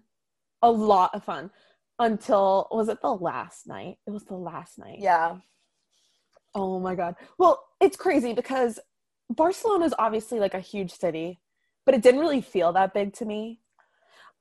A 0.61 0.71
lot 0.71 1.11
of 1.13 1.23
fun 1.23 1.51
until 1.99 2.67
was 2.71 2.89
it 2.89 3.01
the 3.01 3.13
last 3.13 3.67
night? 3.67 3.97
It 4.07 4.11
was 4.11 4.25
the 4.25 4.35
last 4.35 4.77
night. 4.77 4.99
Yeah. 4.99 5.37
Oh 6.55 6.79
my 6.79 6.95
god. 6.95 7.15
Well, 7.37 7.63
it's 7.79 7.97
crazy 7.97 8.33
because 8.33 8.79
Barcelona 9.29 9.85
is 9.85 9.93
obviously 9.99 10.39
like 10.39 10.53
a 10.53 10.59
huge 10.59 10.91
city 10.91 11.39
but 11.87 11.95
it 11.95 12.01
didn't 12.01 12.19
really 12.19 12.41
feel 12.41 12.73
that 12.73 12.93
big 12.93 13.13
to 13.13 13.25
me. 13.25 13.61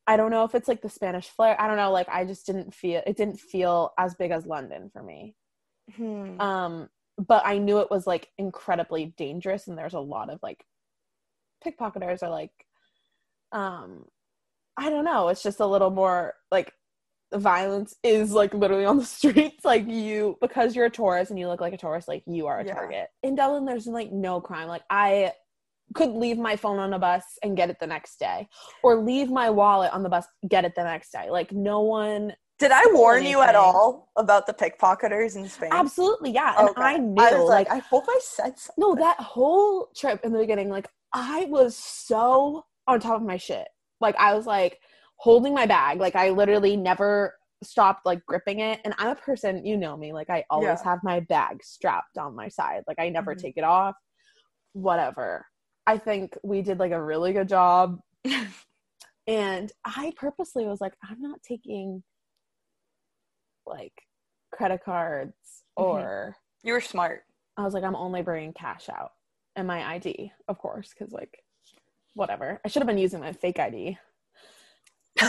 I 0.08 0.16
don't 0.16 0.32
know 0.32 0.42
if 0.42 0.54
it's 0.56 0.66
like 0.66 0.82
the 0.82 0.88
Spanish 0.88 1.28
flair. 1.28 1.58
I 1.60 1.68
don't 1.68 1.76
know. 1.76 1.92
Like 1.92 2.08
I 2.08 2.24
just 2.24 2.44
didn't 2.44 2.74
feel 2.74 3.02
it 3.06 3.16
didn't 3.16 3.38
feel 3.38 3.92
as 3.96 4.16
big 4.16 4.32
as 4.32 4.46
London 4.46 4.90
for 4.92 5.02
me. 5.02 5.36
Hmm. 5.96 6.40
Um, 6.40 6.88
but 7.18 7.42
I 7.46 7.58
knew 7.58 7.78
it 7.78 7.90
was 7.90 8.06
like 8.06 8.28
incredibly 8.38 9.14
dangerous, 9.16 9.66
and 9.66 9.76
there's 9.76 9.94
a 9.94 10.00
lot 10.00 10.30
of 10.30 10.40
like 10.42 10.64
pickpocketers 11.64 12.22
are 12.22 12.30
like, 12.30 12.52
um, 13.52 14.04
I 14.76 14.90
don't 14.90 15.04
know. 15.04 15.28
It's 15.28 15.42
just 15.42 15.60
a 15.60 15.66
little 15.66 15.90
more 15.90 16.34
like 16.50 16.72
violence 17.34 17.94
is 18.02 18.32
like 18.32 18.54
literally 18.54 18.84
on 18.84 18.98
the 18.98 19.04
streets. 19.06 19.64
Like 19.64 19.88
you 19.88 20.36
because 20.40 20.76
you're 20.76 20.86
a 20.86 20.90
tourist 20.90 21.30
and 21.30 21.38
you 21.38 21.48
look 21.48 21.60
like 21.60 21.72
a 21.72 21.78
tourist, 21.78 22.08
like 22.08 22.22
you 22.26 22.46
are 22.46 22.60
a 22.60 22.66
yeah. 22.66 22.74
target. 22.74 23.08
In 23.22 23.34
Dublin, 23.34 23.64
there's 23.64 23.86
like 23.86 24.12
no 24.12 24.40
crime. 24.40 24.68
Like 24.68 24.84
I 24.90 25.32
could 25.94 26.10
leave 26.10 26.38
my 26.38 26.56
phone 26.56 26.78
on 26.78 26.92
a 26.92 26.98
bus 26.98 27.24
and 27.42 27.56
get 27.56 27.70
it 27.70 27.78
the 27.80 27.86
next 27.86 28.18
day 28.18 28.48
or 28.82 29.02
leave 29.02 29.30
my 29.30 29.48
wallet 29.48 29.92
on 29.92 30.02
the 30.02 30.08
bus 30.08 30.26
get 30.48 30.64
it 30.64 30.74
the 30.74 30.82
next 30.82 31.12
day 31.12 31.30
like 31.30 31.52
no 31.52 31.80
one 31.80 32.32
did 32.58 32.70
i 32.70 32.82
warn 32.92 33.18
anything. 33.18 33.32
you 33.32 33.40
at 33.42 33.54
all 33.54 34.10
about 34.16 34.46
the 34.46 34.52
pickpocketers 34.52 35.36
in 35.36 35.48
spain 35.48 35.70
absolutely 35.72 36.30
yeah 36.30 36.54
and 36.58 36.70
okay. 36.70 36.82
i 36.82 36.96
knew 36.96 37.22
I 37.22 37.30
like, 37.32 37.68
like 37.68 37.70
i 37.70 37.78
hope 37.78 38.04
i 38.08 38.20
said 38.22 38.58
something. 38.58 38.74
no 38.78 38.94
that 38.94 39.20
whole 39.20 39.88
trip 39.96 40.20
in 40.24 40.32
the 40.32 40.38
beginning 40.38 40.68
like 40.68 40.88
i 41.12 41.46
was 41.46 41.76
so 41.76 42.64
on 42.86 43.00
top 43.00 43.20
of 43.20 43.26
my 43.26 43.36
shit 43.36 43.68
like 44.00 44.16
i 44.16 44.34
was 44.34 44.46
like 44.46 44.78
holding 45.16 45.54
my 45.54 45.66
bag 45.66 45.98
like 45.98 46.16
i 46.16 46.30
literally 46.30 46.76
never 46.76 47.34
stopped 47.62 48.04
like 48.04 48.24
gripping 48.26 48.60
it 48.60 48.80
and 48.84 48.94
i'm 48.98 49.08
a 49.08 49.16
person 49.16 49.64
you 49.64 49.76
know 49.76 49.96
me 49.96 50.12
like 50.12 50.28
i 50.28 50.44
always 50.50 50.66
yeah. 50.66 50.84
have 50.84 50.98
my 51.02 51.20
bag 51.20 51.62
strapped 51.62 52.18
on 52.18 52.36
my 52.36 52.48
side 52.48 52.82
like 52.86 52.98
i 52.98 53.08
never 53.08 53.34
mm-hmm. 53.34 53.46
take 53.46 53.56
it 53.56 53.64
off 53.64 53.94
whatever 54.74 55.46
I 55.86 55.98
think 55.98 56.36
we 56.42 56.62
did 56.62 56.78
like 56.78 56.92
a 56.92 57.02
really 57.02 57.32
good 57.32 57.48
job. 57.48 58.00
and 59.26 59.72
I 59.84 60.12
purposely 60.16 60.66
was 60.66 60.80
like, 60.80 60.94
I'm 61.08 61.20
not 61.20 61.40
taking 61.42 62.02
like 63.66 63.92
credit 64.52 64.84
cards 64.84 65.34
mm-hmm. 65.78 65.84
or 65.84 66.36
You 66.62 66.72
were 66.72 66.80
smart. 66.80 67.24
I 67.56 67.62
was 67.62 67.74
like, 67.74 67.84
I'm 67.84 67.96
only 67.96 68.22
bringing 68.22 68.52
cash 68.52 68.88
out 68.88 69.12
and 69.56 69.66
my 69.66 69.82
ID, 69.94 70.32
of 70.48 70.58
course, 70.58 70.90
because 70.96 71.12
like, 71.12 71.42
whatever. 72.14 72.60
I 72.64 72.68
should 72.68 72.82
have 72.82 72.86
been 72.86 72.98
using 72.98 73.20
my 73.20 73.32
fake 73.32 73.58
ID. 73.58 73.98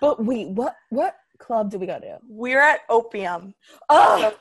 but 0.00 0.24
wait, 0.24 0.48
what 0.48 0.76
what 0.90 1.16
club 1.38 1.70
did 1.70 1.80
we 1.80 1.86
go 1.86 1.98
to? 1.98 2.18
We're 2.28 2.60
at 2.60 2.80
Opium. 2.88 3.54
Oh, 3.88 4.34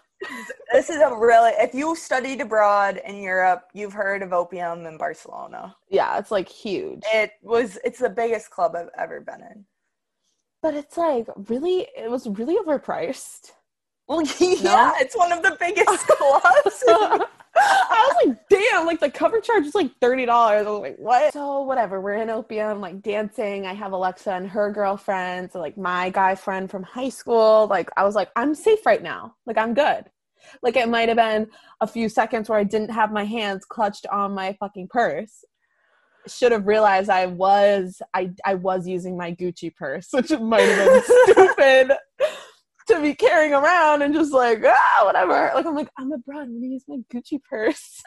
This 0.71 0.89
is 0.89 1.01
a 1.01 1.15
really 1.15 1.51
if 1.57 1.73
you 1.73 1.95
studied 1.95 2.41
abroad 2.41 3.01
in 3.05 3.21
Europe, 3.21 3.65
you've 3.73 3.93
heard 3.93 4.23
of 4.23 4.33
Opium 4.33 4.85
in 4.85 4.97
Barcelona. 4.97 5.75
yeah, 5.89 6.17
it's 6.17 6.31
like 6.31 6.49
huge. 6.49 7.03
It 7.13 7.31
was 7.41 7.77
it's 7.83 7.99
the 7.99 8.09
biggest 8.09 8.49
club 8.49 8.75
I've 8.75 8.89
ever 8.97 9.21
been 9.21 9.41
in. 9.41 9.65
But 10.63 10.75
it's 10.75 10.97
like 10.97 11.27
really, 11.49 11.87
it 11.95 12.09
was 12.09 12.25
really 12.25 12.55
overpriced. 12.55 13.51
Well, 14.07 14.21
yeah, 14.39 14.93
it's 14.97 15.15
one 15.15 15.33
of 15.33 15.43
the 15.43 15.57
biggest 15.59 15.87
clubs. 16.07 16.83
I 17.55 18.07
was 18.07 18.25
like, 18.25 18.49
damn, 18.49 18.85
like 18.85 19.01
the 19.01 19.11
cover 19.11 19.41
charge 19.41 19.65
is 19.65 19.75
like 19.75 19.91
$30. 19.99 20.29
I 20.29 20.61
was 20.61 20.79
like, 20.79 20.95
what? 20.97 21.33
So 21.33 21.63
whatever, 21.63 21.99
we're 21.99 22.13
in 22.13 22.29
Opium, 22.29 22.79
like 22.79 23.01
dancing. 23.01 23.67
I 23.67 23.73
have 23.73 23.91
Alexa 23.91 24.31
and 24.31 24.47
her 24.47 24.71
girlfriend, 24.71 25.51
so 25.51 25.59
like 25.59 25.77
my 25.77 26.09
guy 26.09 26.33
friend 26.33 26.71
from 26.71 26.83
high 26.83 27.09
school. 27.09 27.67
Like 27.69 27.89
I 27.97 28.05
was 28.05 28.15
like, 28.15 28.29
I'm 28.37 28.55
safe 28.55 28.85
right 28.85 29.03
now. 29.03 29.35
Like 29.45 29.57
I'm 29.57 29.73
good. 29.73 30.05
Like 30.61 30.77
it 30.77 30.87
might 30.87 31.09
have 31.09 31.17
been 31.17 31.47
a 31.81 31.87
few 31.87 32.07
seconds 32.07 32.49
where 32.49 32.59
I 32.59 32.63
didn't 32.63 32.91
have 32.91 33.11
my 33.11 33.25
hands 33.25 33.65
clutched 33.65 34.07
on 34.07 34.33
my 34.33 34.55
fucking 34.61 34.87
purse. 34.89 35.43
Should 36.27 36.51
have 36.51 36.67
realized 36.67 37.09
I 37.09 37.25
was 37.25 38.01
I 38.13 38.31
I 38.45 38.55
was 38.55 38.87
using 38.87 39.17
my 39.17 39.33
Gucci 39.33 39.75
purse, 39.75 40.07
which 40.11 40.31
might 40.31 40.61
have 40.61 40.87
been 40.87 41.03
stupid 41.03 41.97
to 42.87 43.01
be 43.01 43.13
carrying 43.13 43.53
around 43.53 44.01
and 44.01 44.13
just 44.13 44.33
like 44.33 44.63
ah 44.65 45.05
whatever. 45.05 45.51
Like 45.53 45.65
I'm 45.65 45.75
like 45.75 45.89
I'm 45.97 46.11
abroad. 46.11 46.43
I'm 46.43 46.55
gonna 46.55 46.67
use 46.67 46.85
my 46.87 46.97
Gucci 47.13 47.41
purse. 47.43 48.01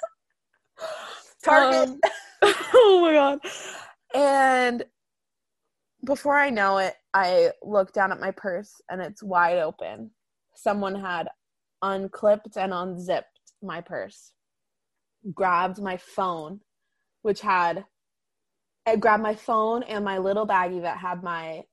Target. 1.45 1.91
Um, 1.91 2.01
oh 2.43 3.01
my 3.03 3.13
god! 3.13 3.39
And 4.15 4.85
before 6.05 6.39
I 6.39 6.51
know 6.51 6.79
it, 6.79 6.95
I 7.15 7.51
look 7.63 7.93
down 7.93 8.13
at 8.13 8.21
my 8.21 8.31
purse 8.31 8.73
and 8.91 9.01
it's 9.01 9.23
wide 9.23 9.59
open. 9.59 10.11
Someone 10.55 10.95
had 10.95 11.29
unclipped 11.83 12.57
and 12.57 12.73
unzipped 12.73 13.41
my 13.63 13.81
purse, 13.81 14.33
grabbed 15.35 15.83
my 15.83 15.97
phone, 15.97 16.61
which 17.23 17.41
had 17.41 17.85
I 18.87 18.97
grabbed 18.97 19.23
my 19.23 19.35
phone 19.35 19.83
and 19.83 20.05
my 20.05 20.19
little 20.19 20.47
baggie 20.47 20.83
that 20.83 20.99
had 20.99 21.23
my 21.23 21.65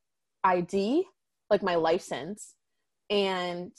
ID, 0.44 1.06
like 1.50 1.62
my 1.62 1.76
license, 1.76 2.56
and 3.10 3.72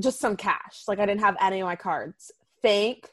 just 0.00 0.18
some 0.18 0.36
cash. 0.36 0.82
Like 0.88 0.98
I 0.98 1.06
didn't 1.06 1.20
have 1.20 1.36
any 1.40 1.60
of 1.60 1.66
my 1.66 1.76
cards. 1.76 2.32
Thank 2.62 3.10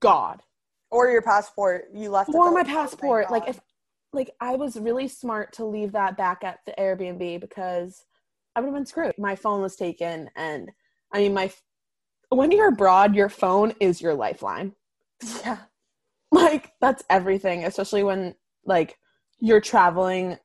God. 0.00 0.42
or 0.90 1.10
your 1.10 1.22
passport. 1.22 1.86
You 1.92 2.10
left 2.10 2.30
Or 2.32 2.50
my 2.50 2.62
passport. 2.62 3.30
Like 3.30 3.48
if 3.48 3.60
like 4.12 4.30
I 4.40 4.54
was 4.54 4.76
really 4.76 5.08
smart 5.08 5.52
to 5.54 5.64
leave 5.64 5.92
that 5.92 6.16
back 6.16 6.44
at 6.44 6.60
the 6.66 6.72
Airbnb 6.78 7.40
because 7.40 8.04
I 8.54 8.60
would 8.60 8.66
have 8.66 8.74
been 8.74 8.86
screwed. 8.86 9.14
My 9.18 9.34
phone 9.34 9.60
was 9.60 9.76
taken 9.76 10.30
and 10.36 10.70
I 11.12 11.18
mean 11.18 11.34
my 11.34 11.52
when 12.30 12.50
you're 12.52 12.68
abroad, 12.68 13.14
your 13.14 13.28
phone 13.28 13.74
is 13.80 14.00
your 14.00 14.14
lifeline. 14.14 14.72
yeah. 15.44 15.58
Like 16.34 16.72
that's 16.80 17.04
everything, 17.10 17.64
especially 17.64 18.02
when 18.02 18.34
like 18.64 18.98
you're 19.38 19.60
traveling 19.60 20.36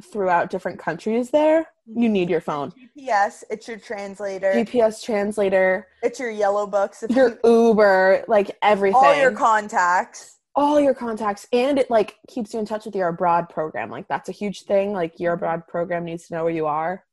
throughout 0.00 0.48
different 0.48 0.78
countries 0.78 1.30
there. 1.30 1.66
You 1.86 1.94
mm-hmm. 1.94 2.12
need 2.12 2.30
your 2.30 2.40
phone. 2.40 2.72
GPS, 2.96 3.42
it's 3.50 3.66
your 3.66 3.78
translator, 3.78 4.52
GPS 4.52 5.02
translator, 5.02 5.88
it's 6.02 6.20
your 6.20 6.30
yellow 6.30 6.66
books, 6.66 7.02
if 7.02 7.10
your 7.10 7.38
Uber, 7.44 8.24
like 8.28 8.56
everything. 8.62 9.00
all 9.02 9.16
your 9.16 9.32
contacts. 9.32 10.36
all 10.54 10.78
your 10.78 10.94
contacts 10.94 11.48
and 11.52 11.78
it 11.78 11.90
like 11.90 12.16
keeps 12.28 12.54
you 12.54 12.60
in 12.60 12.66
touch 12.66 12.84
with 12.84 12.94
your 12.94 13.08
abroad 13.08 13.48
program 13.48 13.90
like 13.90 14.08
that's 14.08 14.28
a 14.28 14.32
huge 14.32 14.62
thing 14.62 14.92
like 14.92 15.18
your 15.18 15.36
mm-hmm. 15.36 15.44
abroad 15.44 15.66
program 15.68 16.04
needs 16.04 16.26
to 16.26 16.34
know 16.34 16.42
where 16.44 16.52
you 16.52 16.66
are 16.66 17.04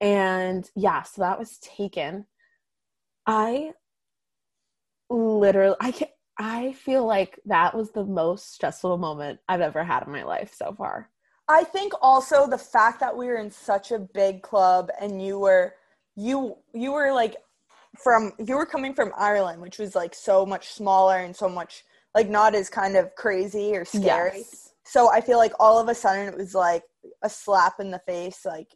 and 0.00 0.70
yeah 0.76 1.02
so 1.02 1.22
that 1.22 1.38
was 1.38 1.56
taken 1.58 2.26
i 3.26 3.70
literally 5.08 5.76
i 5.80 5.90
can 5.90 6.08
i 6.40 6.72
feel 6.72 7.06
like 7.06 7.38
that 7.44 7.74
was 7.76 7.90
the 7.92 8.04
most 8.04 8.52
stressful 8.52 8.96
moment 8.98 9.38
i've 9.48 9.60
ever 9.60 9.84
had 9.84 10.02
in 10.04 10.12
my 10.12 10.24
life 10.24 10.52
so 10.54 10.72
far 10.72 11.08
I 11.50 11.64
think 11.64 11.92
also 12.00 12.46
the 12.46 12.56
fact 12.56 13.00
that 13.00 13.16
we 13.16 13.26
were 13.26 13.34
in 13.38 13.50
such 13.50 13.90
a 13.90 13.98
big 13.98 14.40
club 14.40 14.88
and 15.00 15.20
you 15.20 15.40
were 15.40 15.74
you 16.14 16.56
you 16.72 16.92
were 16.92 17.12
like 17.12 17.36
from 17.98 18.32
you 18.38 18.54
were 18.54 18.66
coming 18.66 18.94
from 18.94 19.12
Ireland, 19.16 19.60
which 19.60 19.78
was 19.78 19.96
like 19.96 20.14
so 20.14 20.46
much 20.46 20.68
smaller 20.68 21.18
and 21.18 21.34
so 21.34 21.48
much 21.48 21.84
like 22.14 22.28
not 22.28 22.54
as 22.54 22.70
kind 22.70 22.96
of 22.96 23.14
crazy 23.16 23.74
or 23.74 23.84
scary. 23.84 24.38
yes 24.38 24.74
So 24.84 25.10
I 25.10 25.20
feel 25.20 25.38
like 25.38 25.52
all 25.58 25.80
of 25.80 25.88
a 25.88 25.94
sudden 25.94 26.28
it 26.28 26.36
was 26.36 26.54
like 26.54 26.84
a 27.22 27.28
slap 27.28 27.80
in 27.80 27.90
the 27.90 28.00
face, 28.06 28.44
like 28.44 28.68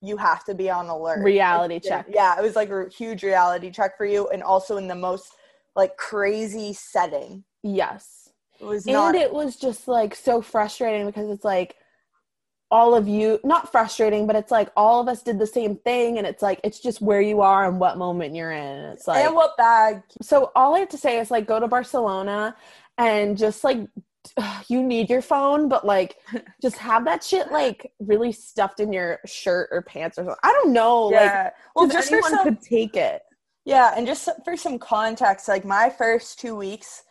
you 0.00 0.16
have 0.16 0.44
to 0.46 0.54
be 0.54 0.68
on 0.68 0.88
alert. 0.88 1.22
reality 1.22 1.78
check 1.78 2.06
Yeah, 2.08 2.36
it 2.36 2.42
was 2.42 2.56
like 2.56 2.70
a 2.70 2.88
huge 2.88 3.22
reality 3.22 3.70
check 3.70 3.96
for 3.96 4.06
you, 4.06 4.28
and 4.30 4.42
also 4.42 4.78
in 4.78 4.88
the 4.88 4.96
most 4.96 5.36
like 5.76 5.96
crazy 5.96 6.72
setting. 6.72 7.44
yes 7.62 8.30
It 8.60 8.64
was 8.64 8.86
not. 8.86 9.14
and 9.14 9.22
it 9.22 9.32
was 9.32 9.56
just 9.56 9.88
like 9.88 10.14
so 10.14 10.40
frustrating 10.42 11.06
because 11.06 11.30
it's 11.30 11.44
like 11.44 11.76
all 12.70 12.94
of 12.94 13.08
you 13.08 13.40
not 13.42 13.70
frustrating 13.70 14.26
but 14.26 14.36
it's 14.36 14.50
like 14.50 14.70
all 14.76 15.00
of 15.00 15.08
us 15.08 15.22
did 15.22 15.38
the 15.38 15.46
same 15.46 15.76
thing 15.76 16.18
and 16.18 16.26
it's 16.26 16.42
like 16.42 16.60
it's 16.62 16.78
just 16.78 17.00
where 17.00 17.20
you 17.20 17.40
are 17.40 17.66
and 17.68 17.80
what 17.80 17.98
moment 17.98 18.34
you're 18.34 18.52
in 18.52 18.78
it's 18.86 19.08
like 19.08 19.24
and 19.24 19.34
what 19.34 19.56
bag? 19.56 20.02
so 20.22 20.52
all 20.54 20.74
i 20.74 20.78
have 20.78 20.88
to 20.88 20.98
say 20.98 21.18
is 21.18 21.30
like 21.30 21.46
go 21.46 21.58
to 21.58 21.66
barcelona 21.66 22.54
and 22.98 23.36
just 23.36 23.64
like 23.64 23.78
you 24.68 24.82
need 24.82 25.10
your 25.10 25.22
phone 25.22 25.68
but 25.68 25.84
like 25.84 26.16
just 26.62 26.76
have 26.76 27.04
that 27.04 27.24
shit 27.24 27.50
like 27.50 27.90
really 27.98 28.30
stuffed 28.30 28.78
in 28.78 28.92
your 28.92 29.18
shirt 29.26 29.68
or 29.72 29.82
pants 29.82 30.16
or 30.16 30.22
something 30.22 30.36
i 30.44 30.52
don't 30.52 30.72
know 30.72 31.06
like 31.06 31.22
Yeah. 31.22 31.50
Well, 31.74 31.86
well 31.86 31.88
just 31.88 32.08
for 32.08 32.14
anyone 32.16 32.30
some, 32.30 32.44
could 32.44 32.62
take 32.62 32.96
it 32.96 33.22
Yeah, 33.64 33.92
and 33.96 34.06
just 34.06 34.28
for 34.44 34.56
some 34.56 34.78
context, 34.78 35.48
like 35.48 35.64
my 35.64 35.90
first 35.90 36.38
two 36.40 36.54
weeks, 36.56 37.04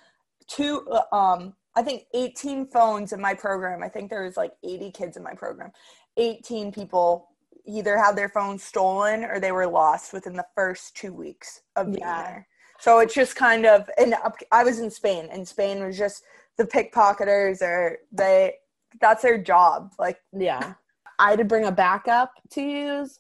two 0.48 0.86
um, 1.12 1.54
I 1.76 1.84
think 1.84 2.04
18 2.14 2.68
phones 2.68 3.14
in 3.14 3.22
my 3.22 3.34
program. 3.34 3.84
I 3.84 3.90
think 3.90 4.10
there 4.10 4.24
was 4.24 4.36
like 4.36 4.52
80 4.64 4.92
kids 4.92 5.18
in 5.18 5.24
my 5.24 5.34
program. 5.34 5.72
18 6.18 6.72
people 6.72 7.30
either 7.66 7.98
had 7.98 8.16
their 8.16 8.30
phones 8.30 8.64
stolen 8.64 9.24
or 9.24 9.40
they 9.40 9.52
were 9.52 9.68
lost 9.68 10.12
within 10.12 10.34
the 10.34 10.46
first 10.56 10.96
two 10.96 11.14
weeks 11.14 11.62
of 11.76 11.86
being 11.88 12.00
Yeah. 12.00 12.24
there. 12.24 12.48
So 12.80 13.00
it's 13.00 13.14
just 13.14 13.36
kind 13.36 13.66
of, 13.66 13.90
and 13.98 14.16
I 14.52 14.64
was 14.64 14.80
in 14.80 14.90
Spain, 14.90 15.28
and 15.32 15.48
Spain 15.48 15.84
was 15.86 15.98
just 15.98 16.24
the 16.58 16.66
pickpocketers 16.66 17.62
or 17.62 18.00
they. 18.12 18.56
That's 19.00 19.22
their 19.22 19.38
job. 19.38 19.94
Like 20.00 20.18
Yeah. 20.34 20.74
I 21.20 21.30
had 21.32 21.40
to 21.40 21.46
bring 21.46 21.66
a 21.66 21.72
backup 21.72 22.32
to 22.52 22.62
use 22.62 23.20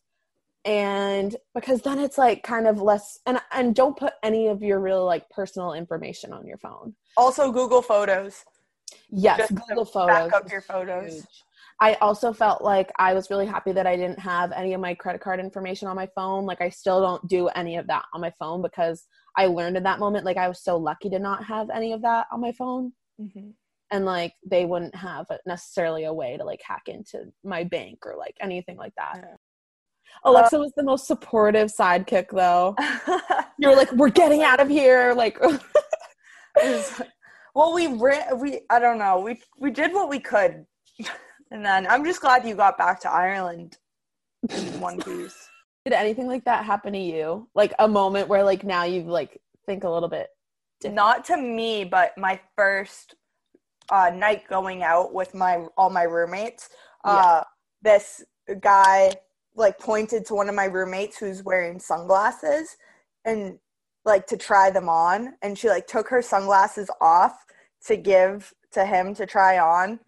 and 0.65 1.35
because 1.55 1.81
then 1.81 1.99
it's 1.99 2.17
like 2.17 2.43
kind 2.43 2.67
of 2.67 2.81
less 2.81 3.19
and 3.25 3.39
and 3.51 3.73
don't 3.75 3.97
put 3.97 4.13
any 4.23 4.47
of 4.47 4.61
your 4.61 4.79
real 4.79 5.05
like 5.05 5.29
personal 5.29 5.73
information 5.73 6.33
on 6.33 6.45
your 6.45 6.57
phone. 6.57 6.93
also 7.17 7.51
Google 7.51 7.81
Photos. 7.81 8.43
Yes, 9.11 9.37
Just 9.37 9.55
Google 9.55 9.85
back 9.85 9.93
Photos. 9.93 10.33
up 10.33 10.51
your 10.51 10.61
photos. 10.61 11.13
huge. 11.13 11.25
I 11.81 11.93
also 11.95 12.33
felt 12.33 12.61
like 12.61 12.91
I 12.99 13.13
was 13.13 13.29
really 13.29 13.45
happy 13.45 13.71
that 13.71 13.87
I 13.87 13.95
didn't 13.95 14.19
have 14.19 14.51
any 14.51 14.73
of 14.73 14.81
my 14.81 14.93
credit 14.93 15.21
card 15.21 15.39
information 15.39 15.87
on 15.87 15.95
my 15.95 16.07
phone. 16.13 16.45
Like 16.45 16.59
I 16.61 16.69
still 16.69 16.99
don't 16.99 17.25
do 17.27 17.47
any 17.49 17.77
of 17.77 17.87
that 17.87 18.03
on 18.13 18.19
my 18.21 18.31
phone 18.37 18.61
because 18.61 19.05
I 19.37 19.45
learned 19.45 19.77
in 19.77 19.83
that 19.83 19.99
moment 19.99 20.25
like 20.25 20.37
I 20.37 20.47
was 20.49 20.61
so 20.61 20.75
lucky 20.77 21.09
to 21.11 21.19
not 21.19 21.43
have 21.45 21.69
any 21.69 21.93
of 21.93 22.01
that 22.01 22.27
on 22.31 22.41
my 22.41 22.51
phone 22.51 22.91
Mhm. 23.21 23.53
and 23.91 24.05
like 24.05 24.33
they 24.45 24.65
wouldn't 24.65 24.95
have 24.95 25.27
necessarily 25.45 26.03
a 26.05 26.13
way 26.13 26.35
to 26.37 26.43
like 26.43 26.61
hack 26.63 26.83
into 26.87 27.31
my 27.43 27.63
bank 27.63 27.99
or 28.05 28.15
like 28.17 28.35
anything 28.41 28.75
like 28.77 28.93
that. 28.97 29.13
Yeah. 29.17 29.35
Alexa 30.23 30.59
was 30.59 30.73
the 30.75 30.83
most 30.83 31.07
supportive 31.07 31.69
sidekick 31.69 32.27
though. 32.31 32.75
You 33.61 33.67
were 33.67 33.75
like, 33.75 33.91
"We're 33.91 34.09
getting 34.09 34.41
out 34.41 34.61
of 34.61 34.69
here!" 34.69 35.13
Like, 35.13 35.37
well, 37.53 37.73
we 37.73 37.87
ran. 37.87 38.39
We 38.39 38.61
I 38.69 38.79
don't 38.79 38.97
know. 38.97 39.19
We 39.19 39.41
we 39.59 39.69
did 39.69 39.93
what 39.93 40.07
we 40.07 40.17
could, 40.17 40.65
and 41.51 41.65
then 41.65 41.85
I'm 41.87 42.05
just 42.05 42.21
glad 42.21 42.47
you 42.47 42.55
got 42.55 42.77
back 42.77 43.01
to 43.01 43.11
Ireland 43.11 43.77
in 44.49 44.79
one 44.79 45.01
piece. 45.01 45.49
did 45.83 45.91
anything 45.91 46.25
like 46.25 46.45
that 46.45 46.63
happen 46.63 46.93
to 46.93 46.99
you? 46.99 47.49
Like 47.53 47.73
a 47.79 47.87
moment 47.87 48.29
where 48.29 48.45
like 48.45 48.63
now 48.63 48.85
you 48.85 49.01
like 49.03 49.41
think 49.65 49.83
a 49.83 49.89
little 49.89 50.07
bit 50.07 50.29
different. 50.79 50.95
Not 50.95 51.25
to 51.25 51.35
me, 51.35 51.83
but 51.83 52.17
my 52.17 52.39
first 52.55 53.15
uh, 53.91 54.09
night 54.09 54.47
going 54.47 54.83
out 54.83 55.13
with 55.13 55.33
my 55.35 55.65
all 55.75 55.89
my 55.89 56.03
roommates. 56.03 56.69
Uh, 57.03 57.43
this 57.81 58.23
guy 58.61 59.11
like 59.59 59.77
pointed 59.77 60.25
to 60.25 60.35
one 60.35 60.49
of 60.49 60.55
my 60.55 60.65
roommates 60.65 61.17
who's 61.17 61.43
wearing 61.43 61.79
sunglasses 61.79 62.77
and 63.25 63.59
like 64.05 64.25
to 64.27 64.37
try 64.37 64.71
them 64.71 64.89
on 64.89 65.35
and 65.41 65.57
she 65.57 65.69
like 65.69 65.85
took 65.85 66.07
her 66.07 66.21
sunglasses 66.21 66.89
off 67.01 67.45
to 67.85 67.95
give 67.95 68.53
to 68.71 68.85
him 68.85 69.13
to 69.13 69.25
try 69.25 69.59
on 69.59 69.99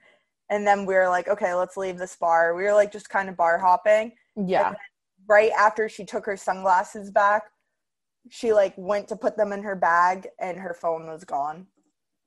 and 0.50 0.66
then 0.66 0.86
we 0.86 0.94
were 0.94 1.10
like 1.10 1.28
okay 1.28 1.54
let's 1.54 1.78
leave 1.78 1.98
this 1.98 2.16
bar 2.16 2.56
we 2.56 2.64
were 2.64 2.74
like 2.74 2.92
just 2.92 3.10
kind 3.10 3.30
of 3.30 3.38
bar 3.38 3.60
hopping 3.60 4.12
yeah. 4.36 4.74
right 5.28 5.52
after 5.58 5.90
she 5.90 6.06
took 6.06 6.26
her 6.26 6.38
sunglasses 6.38 7.12
back 7.12 7.44
she 8.30 8.54
like 8.54 8.74
went 8.78 9.08
to 9.08 9.16
put 9.16 9.38
them 9.38 9.52
in 9.52 9.64
her 9.64 9.76
bag 9.76 10.28
and 10.40 10.58
her 10.58 10.74
phone 10.74 11.08
was 11.08 11.24
gone. 11.24 11.68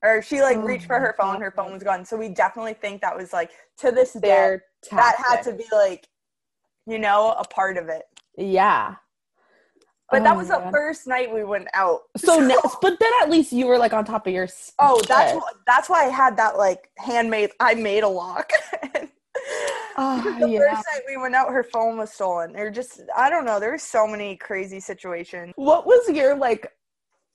Or 0.03 0.21
she 0.21 0.41
like 0.41 0.57
Oh 0.57 0.61
reached 0.61 0.85
for 0.85 0.99
her 0.99 1.15
phone, 1.17 1.41
her 1.41 1.51
phone 1.51 1.71
was 1.71 1.83
gone. 1.83 2.05
So 2.05 2.17
we 2.17 2.29
definitely 2.29 2.73
think 2.73 3.01
that 3.01 3.15
was 3.15 3.33
like 3.33 3.51
to 3.77 3.91
this 3.91 4.13
day 4.13 4.19
Their 4.21 4.63
that 4.91 5.15
had 5.17 5.41
to 5.43 5.53
be 5.53 5.65
like, 5.71 6.07
you 6.85 6.99
know, 6.99 7.35
a 7.37 7.43
part 7.43 7.77
of 7.77 7.89
it. 7.89 8.03
Yeah. 8.37 8.95
But 10.11 10.21
Oh 10.21 10.23
that 10.25 10.37
was 10.37 10.49
the 10.49 10.59
God. 10.59 10.71
first 10.71 11.07
night 11.07 11.33
we 11.33 11.43
went 11.43 11.67
out. 11.73 12.01
So, 12.17 12.39
ne- 12.47 12.55
but 12.81 12.99
then 12.99 13.11
at 13.23 13.29
least 13.29 13.51
you 13.51 13.65
were 13.65 13.77
like 13.77 13.93
on 13.93 14.05
top 14.05 14.27
of 14.27 14.33
your. 14.33 14.47
Oh, 14.77 15.01
that's 15.07 15.33
wh- 15.33 15.57
that's 15.65 15.89
why 15.89 16.05
I 16.05 16.09
had 16.09 16.37
that 16.37 16.57
like 16.57 16.89
handmade. 16.97 17.51
I 17.59 17.73
made 17.73 18.03
a 18.03 18.07
lock. 18.07 18.51
Oh, 19.97 20.21
the 20.39 20.47
yeah. 20.47 20.59
first 20.59 20.85
night 20.93 21.01
we 21.07 21.17
went 21.17 21.35
out, 21.35 21.49
her 21.49 21.63
phone 21.63 21.97
was 21.97 22.11
stolen. 22.11 22.55
Or 22.55 22.69
just 22.69 23.01
I 23.15 23.29
don't 23.29 23.45
know. 23.45 23.59
There 23.59 23.71
were 23.71 23.77
so 23.77 24.05
many 24.07 24.35
crazy 24.35 24.79
situations. 24.79 25.53
What 25.55 25.87
was 25.87 26.07
your 26.09 26.35
like? 26.35 26.71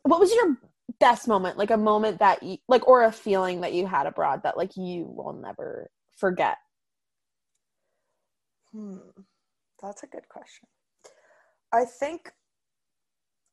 What 0.05 0.21
was 0.21 0.33
your 0.33 0.57
best 1.01 1.27
moment? 1.27 1.59
Like 1.59 1.71
a 1.71 1.77
moment 1.77 2.21
that 2.21 2.43
you 2.43 2.59
like, 2.69 2.87
or 2.87 3.05
a 3.05 3.13
feeling 3.13 3.63
that 3.63 3.73
you 3.73 3.87
had 3.87 4.07
abroad 4.07 4.43
that 4.45 4.57
like 4.57 4.77
you 4.77 5.05
will 5.13 5.33
never 5.33 5.91
forget. 6.17 6.57
Hmm, 8.73 8.99
that's 9.83 10.03
a 10.03 10.07
good 10.07 10.29
question. 10.29 10.69
I 11.73 11.85
think 11.85 12.33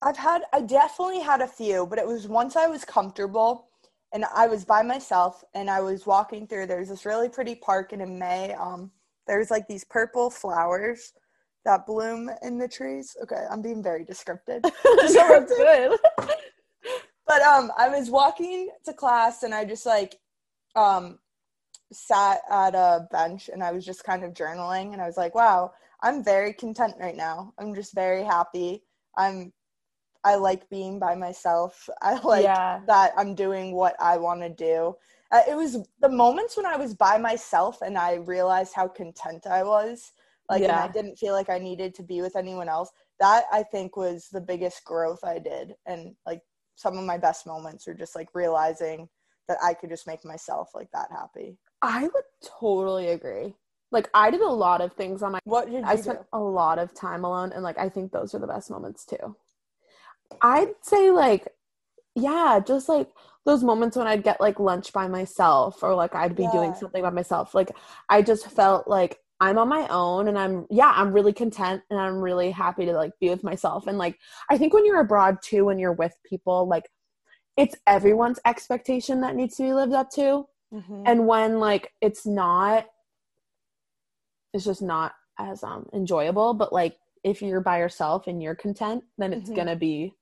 I've 0.02 0.18
had. 0.18 0.44
I 0.54 0.62
definitely 0.62 1.22
had 1.22 1.42
a 1.42 1.48
few, 1.48 1.86
but 1.88 2.00
it 2.00 2.08
was 2.08 2.28
once 2.28 2.56
I 2.56 2.68
was 2.68 2.86
comfortable 2.86 3.70
and 4.13 4.26
I 4.34 4.48
was 4.48 4.66
by 4.66 4.82
myself 4.82 5.44
and 5.54 5.70
I 5.70 5.82
was 5.82 6.06
walking 6.06 6.48
through. 6.48 6.68
There's 6.68 6.90
this 6.90 7.06
really 7.06 7.30
pretty 7.30 7.56
park, 7.56 7.94
and 7.94 8.02
in 8.02 8.18
May, 8.18 8.54
um, 8.54 8.92
there's 9.28 9.52
like 9.52 9.68
these 9.68 9.84
purple 9.84 10.30
flowers 10.30 11.13
that 11.66 11.86
bloom 11.86 12.30
in 12.44 12.58
the 12.58 12.68
trees. 12.68 13.16
Okay, 13.24 13.46
I'm 13.50 13.62
being 13.62 13.84
very 13.84 14.04
descriptive. 14.04 14.62
it's 14.86 15.48
good. 15.48 16.00
but 17.28 17.42
um 17.42 17.72
i 17.78 17.90
was 17.90 18.10
walking 18.10 18.70
to 18.86 18.94
class 18.94 19.44
and 19.44 19.54
i 19.54 19.63
just 19.63 19.86
like 19.86 20.16
um 20.76 21.20
sat 21.92 22.40
at 22.50 22.74
a 22.74 23.08
bench 23.12 23.50
and 23.52 23.63
i 23.63 23.72
was 23.72 23.86
just 23.86 24.04
kind 24.04 24.24
of 24.24 24.34
journaling 24.34 24.94
and 24.94 25.02
i 25.02 25.06
was 25.06 25.18
like 25.18 25.36
wow 25.36 25.72
i'm 26.04 26.24
very 26.24 26.54
content 26.54 26.94
right 27.00 27.16
now 27.16 27.54
i'm 27.60 27.74
just 27.74 27.94
very 27.94 28.24
happy 28.24 28.84
i'm 29.18 29.52
i 30.24 30.36
like 30.36 30.70
being 30.70 31.00
by 31.00 31.16
myself 31.16 31.90
i 32.02 32.20
like 32.24 32.44
Yeah. 32.44 32.82
that 32.88 33.12
i'm 33.18 33.36
doing 33.36 33.74
what 33.74 33.96
i 34.00 34.18
want 34.18 34.42
to 34.42 34.50
do 34.50 34.96
uh, 35.32 35.42
it 35.50 35.56
was 35.56 35.78
the 36.02 36.10
moments 36.10 36.56
when 36.56 36.66
i 36.66 36.76
was 36.76 36.94
by 36.94 37.18
myself 37.18 37.82
and 37.82 37.98
i 37.98 38.16
realized 38.16 38.74
how 38.74 38.88
content 38.88 39.46
i 39.48 39.64
was 39.64 40.14
like 40.50 40.64
and 40.64 40.80
i 40.80 40.88
didn't 40.88 41.18
feel 41.18 41.34
like 41.34 41.50
i 41.50 41.58
needed 41.58 41.94
to 41.94 42.04
be 42.04 42.22
with 42.22 42.36
anyone 42.36 42.70
else 42.70 42.92
that 43.20 43.44
i 43.52 43.62
think 43.64 43.98
was 43.98 44.30
the 44.32 44.42
biggest 44.42 44.84
growth 44.86 45.20
i 45.24 45.38
did 45.38 45.76
and 45.86 46.16
like 46.26 46.42
some 46.76 46.98
of 46.98 47.04
my 47.04 47.18
best 47.18 47.46
moments 47.46 47.88
are 47.88 47.94
just 47.94 48.16
like 48.16 48.30
realizing 48.34 49.10
that 49.48 49.58
I 49.64 49.74
could 49.74 49.90
just 49.90 50.08
make 50.08 50.24
myself 50.24 50.70
like 50.76 50.90
that 50.92 51.10
happy. 51.12 51.58
I 51.82 52.04
would 52.04 52.24
totally 52.44 53.10
agree. 53.10 53.56
Like 53.91 54.10
I 54.13 54.32
did 54.32 54.41
a 54.41 54.50
lot 54.50 54.82
of 54.82 54.93
things 54.93 55.23
on 55.23 55.32
my 55.34 55.39
What 55.45 55.65
did 55.69 55.82
you 55.82 55.86
I 55.86 55.95
do? 55.95 56.02
spent 56.02 56.19
a 56.34 56.39
lot 56.39 56.80
of 56.80 56.93
time 56.93 57.23
alone 57.23 57.52
and 57.54 57.63
like 57.63 57.78
I 57.78 57.89
think 57.89 58.12
those 58.12 58.34
are 58.36 58.39
the 58.39 58.47
best 58.47 58.69
moments 58.69 59.06
too. 59.06 59.36
I'd 60.41 60.73
say 60.82 61.10
like 61.12 61.47
yeah, 62.15 62.60
just 62.65 62.89
like 62.89 63.10
those 63.45 63.63
moments 63.63 63.95
when 63.95 64.08
I'd 64.08 64.23
get 64.23 64.41
like 64.41 64.60
lunch 64.60 64.91
by 64.91 65.08
myself 65.08 65.84
or 65.84 65.93
like 65.95 66.15
I'd 66.15 66.36
be 66.36 66.47
doing 66.47 66.73
something 66.73 67.04
by 67.04 67.12
myself. 67.12 67.54
Like 67.54 67.71
I 68.10 68.21
just 68.21 68.50
felt 68.52 68.88
like 68.88 69.19
I'm 69.39 69.60
on 69.60 69.69
my 69.69 69.88
own 69.89 70.28
and 70.28 70.38
I'm 70.38 70.65
yeah, 70.69 70.91
I'm 70.95 71.13
really 71.13 71.34
content 71.34 71.84
and 71.89 72.00
I'm 72.00 72.19
really 72.19 72.50
happy 72.52 72.86
to 72.86 72.93
like 72.93 73.12
be 73.21 73.30
with 73.30 73.43
myself. 73.43 73.88
And 73.88 73.97
like 73.97 74.17
I 74.50 74.58
think 74.58 74.73
when 74.73 74.86
you're 74.86 75.00
abroad 75.00 75.38
too, 75.43 75.65
when 75.65 75.80
you're 75.80 75.93
with 75.93 76.13
people, 76.26 76.67
like 76.67 76.89
it's 77.56 77.76
everyone's 77.88 78.39
expectation 78.45 79.21
that 79.21 79.36
needs 79.36 79.56
to 79.58 79.63
be 79.63 79.73
lived 79.73 79.93
up 79.93 80.10
to 80.12 80.45
Mhm. 80.73 81.04
and 81.06 81.28
when 81.28 81.60
like 81.60 81.93
it's 82.02 82.26
not 82.26 82.86
it's 84.58 84.65
just 84.65 84.82
not 84.82 85.13
as 85.39 85.63
um 85.63 85.88
enjoyable 85.93 86.54
but 86.54 86.74
like 86.74 86.98
if 87.24 87.41
you're 87.41 87.62
by 87.62 87.78
yourself 87.78 88.28
and 88.28 88.41
you're 88.41 88.56
content 88.56 89.04
then 89.17 89.32
it's 89.32 89.50
Mhm. 89.50 89.56
gonna 89.56 89.76
be 89.76 90.13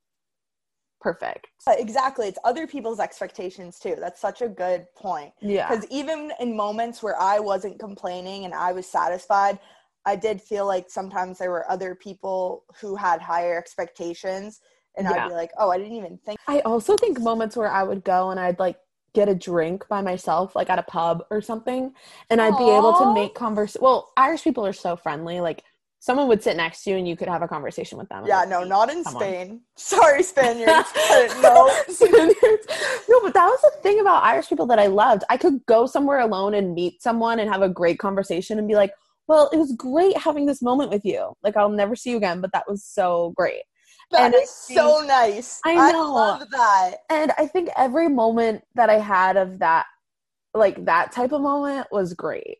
perfect 1.01 1.47
Uh, 1.67 1.73
exactly. 1.77 2.27
It's 2.27 2.37
other 2.43 2.67
people's 2.67 2.99
expectations 2.99 3.79
too. 3.79 3.95
That's 3.99 4.19
such 4.21 4.41
a 4.41 4.47
good 4.47 4.85
point. 4.95 5.33
yeah 5.41 5.69
Because 5.69 5.85
even 5.89 6.31
in 6.39 6.55
moments 6.55 7.01
where 7.01 7.19
I 7.19 7.39
wasn't 7.39 7.79
complaining 7.79 8.45
and 8.45 8.53
I 8.53 8.71
was 8.71 8.85
satisfied, 8.87 9.59
I 10.05 10.15
did 10.15 10.41
feel 10.41 10.65
like 10.67 10.89
sometimes 10.89 11.37
there 11.39 11.49
were 11.51 11.69
other 11.71 11.95
people 11.95 12.63
who 12.79 12.95
had 12.95 13.21
higher 13.21 13.57
expectations. 13.57 14.61
And 14.97 15.07
Yeah. 15.07 15.25
I'd 15.25 15.29
be 15.29 15.35
like, 15.35 15.51
oh, 15.57 15.69
I 15.71 15.77
didn't 15.77 15.93
even 15.95 16.17
think. 16.25 16.39
i 16.47 16.59
also 16.61 16.95
think 16.97 17.19
moments 17.19 17.55
where 17.57 17.71
i 17.71 17.83
would 17.83 18.03
go 18.03 18.29
and 18.31 18.39
i'd 18.39 18.59
like 18.59 18.77
get 19.15 19.29
a 19.29 19.35
drink 19.35 19.87
by 19.87 20.01
myself 20.01 20.55
like 20.55 20.69
at 20.69 20.77
a 20.77 20.83
pub 20.83 21.23
or 21.31 21.41
something 21.41 21.93
and 22.29 22.41
i'd 22.41 22.57
be 22.57 22.69
able 22.69 22.93
to 22.93 23.13
make 23.13 23.33
converse 23.33 23.75
well 23.79 24.11
irish 24.17 24.43
people 24.43 24.65
are 24.65 24.73
so 24.73 24.95
friendly 24.95 25.39
like 25.39 25.63
someone 26.05 26.27
would 26.27 26.43
sit 26.43 26.55
next 26.55 26.83
to 26.83 26.91
you 26.91 26.97
and 26.97 27.07
you 27.07 27.15
could 27.15 27.27
have 27.27 27.41
a 27.41 27.47
conversation 27.47 27.97
with 27.97 28.07
them 28.09 28.23
Yeah, 28.27 28.41
like, 28.41 28.49
no, 28.49 28.63
not 28.63 28.91
in 28.91 29.03
someone. 29.03 29.23
Spain. 29.23 29.61
Sorry, 29.75 30.21
Spaniards. 30.21 30.89
no. 31.41 31.67
Spaniards. 31.87 32.67
No, 33.09 33.21
but 33.21 33.33
that 33.33 33.47
was 33.47 33.59
the 33.61 33.71
thing 33.81 33.99
about 33.99 34.23
Irish 34.23 34.47
people 34.47 34.67
that 34.67 34.77
I 34.77 34.85
loved. 34.85 35.23
I 35.31 35.37
could 35.37 35.65
go 35.65 35.87
somewhere 35.87 36.19
alone 36.19 36.53
and 36.53 36.75
meet 36.75 37.01
someone 37.01 37.39
and 37.39 37.49
have 37.49 37.63
a 37.63 37.69
great 37.69 37.97
conversation 37.97 38.59
and 38.59 38.67
be 38.67 38.75
like, 38.75 38.93
well, 39.27 39.49
it 39.51 39.57
was 39.57 39.73
great 39.75 40.15
having 40.15 40.45
this 40.45 40.61
moment 40.61 40.91
with 40.91 41.03
you. 41.05 41.33
Like, 41.41 41.57
I'll 41.57 41.69
never 41.69 41.95
see 41.95 42.11
you 42.11 42.17
again, 42.17 42.39
but 42.39 42.51
that 42.51 42.69
was 42.69 42.83
so 42.83 43.33
great. 43.35 43.63
That 44.11 44.25
And 44.25 44.35
I 44.35 44.39
is 44.39 44.49
so 44.49 45.01
nice. 45.05 45.61
I 45.65 45.91
know. 45.91 46.13
love 46.13 46.49
that. 46.51 46.97
And 47.09 47.31
I 47.37 47.47
think 47.47 47.69
every 47.75 48.09
moment 48.09 48.63
that 48.75 48.89
I 48.89 48.99
had 48.99 49.37
of 49.37 49.59
that, 49.59 49.85
like 50.53 50.85
that 50.85 51.11
type 51.11 51.31
of 51.31 51.41
moment 51.41 51.87
was 51.91 52.13
great. 52.13 52.57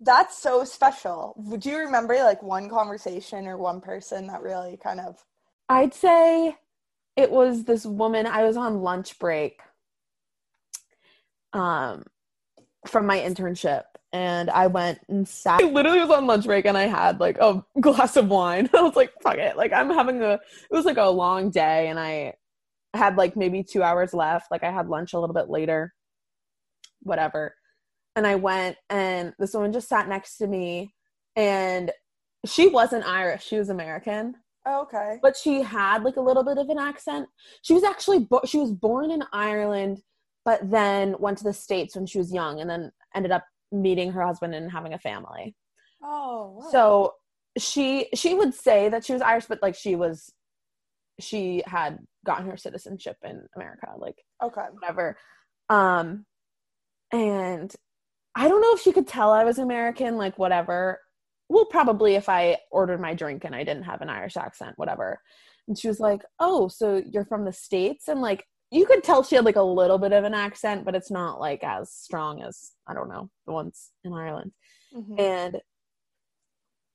That's 0.00 0.36
so 0.38 0.64
special. 0.64 1.34
Would 1.36 1.64
you 1.64 1.78
remember 1.78 2.14
like 2.16 2.42
one 2.42 2.68
conversation 2.68 3.46
or 3.46 3.56
one 3.56 3.80
person 3.80 4.26
that 4.28 4.42
really 4.42 4.76
kind 4.76 5.00
of 5.00 5.24
I'd 5.68 5.94
say 5.94 6.56
it 7.16 7.30
was 7.30 7.64
this 7.64 7.84
woman. 7.86 8.26
I 8.26 8.44
was 8.44 8.56
on 8.56 8.80
lunch 8.82 9.18
break 9.18 9.60
um, 11.52 12.04
from 12.86 13.06
my 13.06 13.18
internship, 13.18 13.84
and 14.12 14.50
I 14.50 14.66
went 14.66 15.00
and 15.08 15.26
sat. 15.26 15.62
I 15.62 15.66
literally 15.66 16.00
was 16.00 16.10
on 16.10 16.26
lunch 16.26 16.44
break, 16.44 16.66
and 16.66 16.76
I 16.76 16.86
had 16.86 17.20
like 17.20 17.38
a 17.38 17.64
glass 17.80 18.16
of 18.16 18.28
wine. 18.28 18.68
I 18.74 18.82
was 18.82 18.96
like, 18.96 19.12
"Fuck 19.22 19.38
it!" 19.38 19.56
Like 19.56 19.72
I'm 19.72 19.90
having 19.90 20.22
a. 20.22 20.34
It 20.34 20.40
was 20.70 20.84
like 20.84 20.98
a 20.98 21.08
long 21.08 21.50
day, 21.50 21.88
and 21.88 21.98
I 21.98 22.34
had 22.94 23.16
like 23.16 23.36
maybe 23.36 23.62
two 23.62 23.82
hours 23.82 24.12
left. 24.12 24.50
Like 24.50 24.64
I 24.64 24.70
had 24.70 24.88
lunch 24.88 25.12
a 25.12 25.20
little 25.20 25.34
bit 25.34 25.48
later, 25.48 25.94
whatever. 27.00 27.54
And 28.14 28.26
I 28.26 28.34
went, 28.34 28.76
and 28.90 29.32
this 29.38 29.54
woman 29.54 29.72
just 29.72 29.88
sat 29.88 30.08
next 30.08 30.36
to 30.38 30.46
me, 30.46 30.94
and 31.34 31.90
she 32.44 32.68
wasn't 32.68 33.06
Irish. 33.06 33.46
She 33.46 33.56
was 33.56 33.70
American 33.70 34.34
oh, 34.66 34.82
okay. 34.82 35.18
but 35.22 35.36
she 35.36 35.62
had 35.62 36.02
like 36.02 36.16
a 36.16 36.20
little 36.20 36.44
bit 36.44 36.58
of 36.58 36.68
an 36.68 36.78
accent. 36.78 37.28
She 37.62 37.74
was 37.74 37.84
actually 37.84 38.20
bo- 38.20 38.42
she 38.46 38.58
was 38.58 38.72
born 38.72 39.10
in 39.10 39.22
Ireland, 39.32 40.00
but 40.44 40.70
then 40.70 41.16
went 41.18 41.38
to 41.38 41.44
the 41.44 41.52
states 41.52 41.96
when 41.96 42.06
she 42.06 42.18
was 42.18 42.32
young, 42.32 42.60
and 42.60 42.68
then 42.68 42.92
ended 43.14 43.32
up 43.32 43.44
meeting 43.72 44.12
her 44.12 44.22
husband 44.22 44.54
and 44.54 44.70
having 44.70 44.92
a 44.92 44.98
family. 44.98 45.54
Oh, 46.02 46.58
wow. 46.60 46.68
So 46.70 47.14
she 47.58 48.08
she 48.14 48.34
would 48.34 48.54
say 48.54 48.88
that 48.88 49.04
she 49.04 49.12
was 49.12 49.22
Irish, 49.22 49.46
but 49.46 49.62
like 49.62 49.74
she 49.74 49.96
was 49.96 50.32
she 51.20 51.62
had 51.66 51.98
gotten 52.24 52.48
her 52.48 52.56
citizenship 52.56 53.16
in 53.24 53.46
America, 53.54 53.88
like 53.98 54.16
okay. 54.42 54.66
whatever. 54.72 55.16
Um, 55.68 56.24
and 57.12 57.74
I 58.34 58.48
don't 58.48 58.60
know 58.60 58.74
if 58.74 58.80
she 58.80 58.92
could 58.92 59.06
tell 59.06 59.30
I 59.30 59.44
was 59.44 59.58
American, 59.58 60.16
like 60.16 60.38
whatever. 60.38 60.98
Well, 61.48 61.66
probably 61.66 62.14
if 62.14 62.28
I 62.28 62.58
ordered 62.70 63.00
my 63.00 63.14
drink 63.14 63.44
and 63.44 63.54
I 63.54 63.64
didn't 63.64 63.82
have 63.84 64.00
an 64.00 64.08
Irish 64.08 64.36
accent, 64.36 64.72
whatever. 64.76 65.20
And 65.68 65.78
she 65.78 65.88
was 65.88 66.00
like, 66.00 66.22
"Oh, 66.40 66.68
so 66.68 67.02
you're 67.06 67.26
from 67.26 67.44
the 67.44 67.52
states?" 67.52 68.08
And 68.08 68.20
like 68.20 68.44
you 68.72 68.86
could 68.86 69.04
tell 69.04 69.22
she 69.22 69.36
had 69.36 69.44
like 69.44 69.56
a 69.56 69.62
little 69.62 69.98
bit 69.98 70.12
of 70.12 70.24
an 70.24 70.34
accent, 70.34 70.84
but 70.84 70.94
it's 70.94 71.10
not 71.10 71.38
like 71.38 71.62
as 71.62 71.92
strong 71.92 72.42
as 72.42 72.72
I 72.88 72.94
don't 72.94 73.08
know 73.08 73.30
the 73.46 73.52
ones 73.52 73.90
in 74.04 74.12
Ireland. 74.12 74.52
Mhm. 74.94 75.20
And 75.20 75.62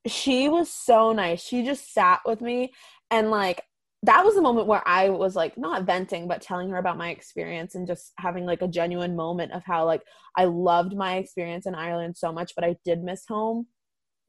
she 0.07 0.47
was 0.49 0.71
so 0.71 1.11
nice. 1.11 1.41
She 1.41 1.63
just 1.63 1.93
sat 1.93 2.21
with 2.25 2.41
me 2.41 2.73
and 3.11 3.29
like 3.31 3.61
that 4.03 4.23
was 4.23 4.35
the 4.35 4.41
moment 4.41 4.67
where 4.67 4.87
I 4.87 5.09
was 5.09 5.35
like 5.35 5.57
not 5.57 5.83
venting 5.85 6.27
but 6.27 6.41
telling 6.41 6.69
her 6.69 6.77
about 6.77 6.97
my 6.97 7.09
experience 7.09 7.75
and 7.75 7.87
just 7.87 8.13
having 8.19 8.45
like 8.45 8.61
a 8.61 8.67
genuine 8.67 9.15
moment 9.15 9.51
of 9.51 9.63
how 9.65 9.85
like 9.85 10.03
I 10.37 10.45
loved 10.45 10.95
my 10.95 11.17
experience 11.17 11.65
in 11.65 11.75
Ireland 11.75 12.15
so 12.15 12.31
much 12.31 12.53
but 12.55 12.63
I 12.63 12.77
did 12.85 13.03
miss 13.03 13.23
home 13.27 13.67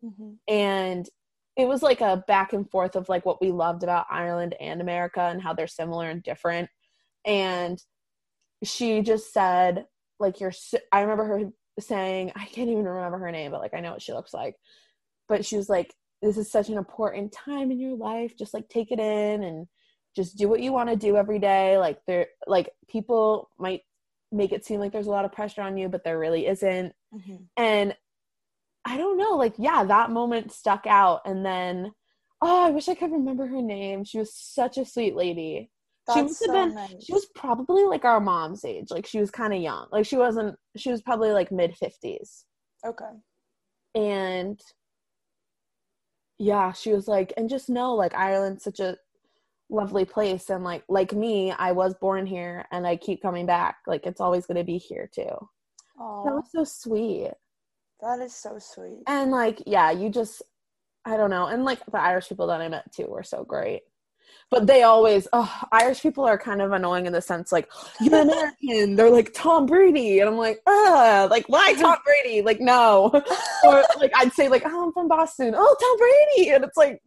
Mhm. 0.02 0.38
and 0.48 1.08
it 1.56 1.66
was 1.68 1.82
like 1.82 2.00
a 2.00 2.24
back 2.28 2.52
and 2.52 2.70
forth 2.70 2.96
of 2.96 3.08
like 3.08 3.26
what 3.26 3.40
we 3.40 3.50
loved 3.50 3.82
about 3.82 4.06
Ireland 4.10 4.54
and 4.60 4.80
America 4.80 5.20
and 5.20 5.42
how 5.42 5.52
they're 5.54 5.66
similar 5.66 6.08
and 6.08 6.22
different 6.22 6.70
and 7.28 7.80
she 8.64 9.02
just 9.02 9.32
said 9.32 9.86
like 10.18 10.40
you're 10.40 10.50
so, 10.50 10.78
I 10.90 11.02
remember 11.02 11.24
her 11.24 11.50
saying 11.78 12.32
I 12.34 12.46
can't 12.46 12.68
even 12.68 12.84
remember 12.84 13.18
her 13.18 13.30
name 13.30 13.52
but 13.52 13.60
like 13.60 13.74
I 13.74 13.80
know 13.80 13.92
what 13.92 14.02
she 14.02 14.12
looks 14.12 14.34
like 14.34 14.56
but 15.28 15.44
she 15.44 15.56
was 15.56 15.68
like 15.68 15.94
this 16.22 16.36
is 16.36 16.50
such 16.50 16.68
an 16.68 16.78
important 16.78 17.32
time 17.32 17.70
in 17.70 17.80
your 17.80 17.96
life. 17.96 18.36
Just 18.36 18.54
like 18.54 18.68
take 18.68 18.90
it 18.90 18.98
in 18.98 19.42
and 19.42 19.66
just 20.16 20.36
do 20.36 20.48
what 20.48 20.60
you 20.60 20.72
want 20.72 20.88
to 20.88 20.96
do 20.96 21.16
every 21.16 21.38
day. 21.38 21.78
Like 21.78 22.00
there 22.06 22.26
like 22.46 22.70
people 22.88 23.50
might 23.58 23.82
make 24.32 24.52
it 24.52 24.64
seem 24.64 24.80
like 24.80 24.92
there's 24.92 25.06
a 25.06 25.12
lot 25.12 25.24
of 25.24 25.32
pressure 25.32 25.62
on 25.62 25.76
you, 25.76 25.88
but 25.88 26.04
there 26.04 26.18
really 26.18 26.46
isn't. 26.46 26.92
Mm-hmm. 27.14 27.36
And 27.56 27.94
I 28.84 28.96
don't 28.96 29.18
know, 29.18 29.36
like 29.36 29.54
yeah, 29.58 29.84
that 29.84 30.10
moment 30.10 30.52
stuck 30.52 30.86
out 30.86 31.22
and 31.24 31.44
then 31.44 31.92
oh, 32.40 32.66
I 32.66 32.70
wish 32.70 32.88
I 32.88 32.94
could 32.94 33.12
remember 33.12 33.46
her 33.46 33.62
name. 33.62 34.04
She 34.04 34.18
was 34.18 34.34
such 34.34 34.78
a 34.78 34.84
sweet 34.84 35.16
lady. 35.16 35.70
She 36.14 36.22
must 36.22 36.40
have 36.40 36.46
so 36.48 36.52
been 36.52 36.74
nice. 36.74 37.04
she 37.04 37.12
was 37.12 37.26
probably 37.34 37.84
like 37.84 38.04
our 38.04 38.20
mom's 38.20 38.64
age. 38.64 38.86
Like 38.90 39.06
she 39.06 39.20
was 39.20 39.30
kind 39.30 39.52
of 39.52 39.60
young. 39.60 39.86
Like 39.92 40.06
she 40.06 40.16
wasn't 40.16 40.56
she 40.76 40.90
was 40.90 41.02
probably 41.02 41.32
like 41.32 41.50
mid 41.52 41.74
50s. 41.74 42.44
okay. 42.86 43.12
And 43.94 44.60
yeah, 46.38 46.72
she 46.72 46.92
was 46.92 47.08
like 47.08 47.32
and 47.36 47.48
just 47.48 47.68
know 47.68 47.94
like 47.94 48.14
Ireland's 48.14 48.64
such 48.64 48.80
a 48.80 48.96
lovely 49.70 50.04
place 50.04 50.50
and 50.50 50.64
like 50.64 50.84
like 50.88 51.12
me, 51.12 51.52
I 51.52 51.72
was 51.72 51.94
born 51.94 52.26
here 52.26 52.66
and 52.72 52.86
I 52.86 52.96
keep 52.96 53.20
coming 53.22 53.46
back. 53.46 53.76
Like 53.86 54.06
it's 54.06 54.20
always 54.20 54.46
going 54.46 54.58
to 54.58 54.64
be 54.64 54.78
here 54.78 55.08
too. 55.12 55.24
That 55.24 56.00
Oh, 56.00 56.36
was 56.36 56.50
so 56.52 56.64
sweet. 56.64 57.32
that 58.00 58.20
is 58.20 58.34
so 58.34 58.58
sweet. 58.58 59.02
And 59.08 59.30
like 59.32 59.62
yeah, 59.66 59.90
you 59.90 60.10
just 60.10 60.42
I 61.04 61.16
don't 61.16 61.30
know. 61.30 61.46
And 61.46 61.64
like 61.64 61.84
the 61.86 62.00
Irish 62.00 62.28
people 62.28 62.46
that 62.48 62.60
I 62.60 62.68
met 62.68 62.92
too 62.92 63.06
were 63.06 63.22
so 63.24 63.44
great. 63.44 63.82
But 64.50 64.66
they 64.66 64.82
always, 64.82 65.28
oh, 65.34 65.62
Irish 65.72 66.00
people 66.00 66.24
are 66.24 66.38
kind 66.38 66.62
of 66.62 66.72
annoying 66.72 67.04
in 67.04 67.12
the 67.12 67.20
sense 67.20 67.52
like, 67.52 67.68
you're 68.00 68.22
American. 68.22 68.96
They're 68.96 69.10
like 69.10 69.34
Tom 69.34 69.66
Brady. 69.66 70.20
And 70.20 70.28
I'm 70.28 70.38
like, 70.38 70.60
ah, 70.66 71.28
like, 71.30 71.46
why 71.48 71.74
Tom 71.78 71.98
Brady? 72.04 72.40
Like, 72.40 72.58
no. 72.60 73.10
or 73.64 73.84
like, 73.98 74.10
I'd 74.16 74.32
say, 74.32 74.48
like, 74.48 74.62
oh, 74.64 74.86
I'm 74.86 74.92
from 74.92 75.06
Boston. 75.08 75.54
Oh, 75.56 75.76
Tom 75.80 75.98
Brady. 75.98 76.50
And 76.50 76.64
it's 76.64 76.78
like, 76.78 77.02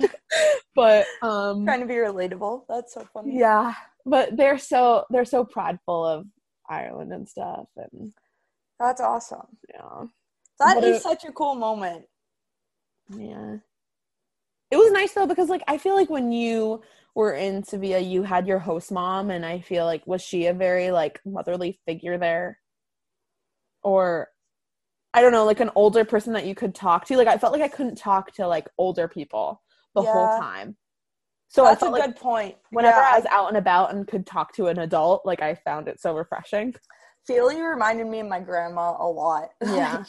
no. 0.00 0.08
but, 0.76 1.06
um, 1.22 1.64
Trying 1.64 1.80
to 1.80 1.86
be 1.86 1.94
relatable. 1.94 2.62
That's 2.68 2.94
so 2.94 3.06
funny. 3.12 3.38
yeah. 3.38 3.74
But 4.04 4.36
they're 4.36 4.58
so, 4.58 5.04
they're 5.10 5.24
so 5.24 5.44
prideful 5.44 6.04
of 6.06 6.26
Ireland 6.68 7.12
and 7.12 7.28
stuff. 7.28 7.66
And, 7.76 8.12
That's 8.78 9.00
awesome. 9.00 9.46
yeah. 9.74 10.04
That 10.60 10.76
But 10.76 10.84
is 10.84 10.98
it- 10.98 11.02
such 11.02 11.24
a 11.24 11.32
cool 11.32 11.56
moment. 11.56 12.04
Yeah. 13.16 13.56
It 14.70 14.76
was 14.76 14.92
nice 14.92 15.12
though 15.12 15.26
because 15.26 15.48
like 15.48 15.62
I 15.68 15.78
feel 15.78 15.94
like 15.94 16.10
when 16.10 16.32
you 16.32 16.82
were 17.14 17.32
in 17.32 17.62
Sevilla 17.62 18.00
you 18.00 18.22
had 18.22 18.46
your 18.46 18.58
host 18.58 18.90
mom 18.92 19.30
and 19.30 19.44
I 19.46 19.60
feel 19.60 19.84
like 19.84 20.06
was 20.06 20.22
she 20.22 20.46
a 20.46 20.52
very 20.52 20.90
like 20.90 21.20
motherly 21.24 21.78
figure 21.86 22.18
there? 22.18 22.58
Or 23.82 24.28
I 25.14 25.22
don't 25.22 25.32
know, 25.32 25.46
like 25.46 25.60
an 25.60 25.70
older 25.74 26.04
person 26.04 26.34
that 26.34 26.46
you 26.46 26.54
could 26.54 26.74
talk 26.74 27.06
to. 27.06 27.16
Like 27.16 27.28
I 27.28 27.38
felt 27.38 27.52
like 27.52 27.62
I 27.62 27.68
couldn't 27.68 27.96
talk 27.96 28.32
to 28.34 28.46
like 28.46 28.68
older 28.76 29.08
people 29.08 29.62
the 29.94 30.02
whole 30.02 30.28
time. 30.38 30.76
So 31.48 31.64
That's 31.64 31.80
a 31.82 31.86
felt 31.86 31.94
good 31.94 32.10
like 32.10 32.18
point. 32.18 32.56
whenever 32.70 32.98
Yeah, 32.98 33.12
I 33.14 33.18
was 33.18 33.26
out 33.30 33.48
and 33.48 33.56
about 33.56 33.94
and 33.94 34.06
could 34.06 34.26
talk 34.26 34.52
to 34.56 34.66
an 34.66 34.78
adult, 34.78 35.24
like 35.24 35.40
I 35.40 35.54
found 35.54 35.88
it 35.88 36.00
so 36.00 36.14
refreshing. 36.14 36.74
Feely 37.26 37.60
reminded 37.60 38.06
me 38.06 38.20
of 38.20 38.28
my 38.28 38.40
grandma 38.40 38.96
a 38.98 39.08
lot. 39.08 39.50
Yeah. 39.64 40.04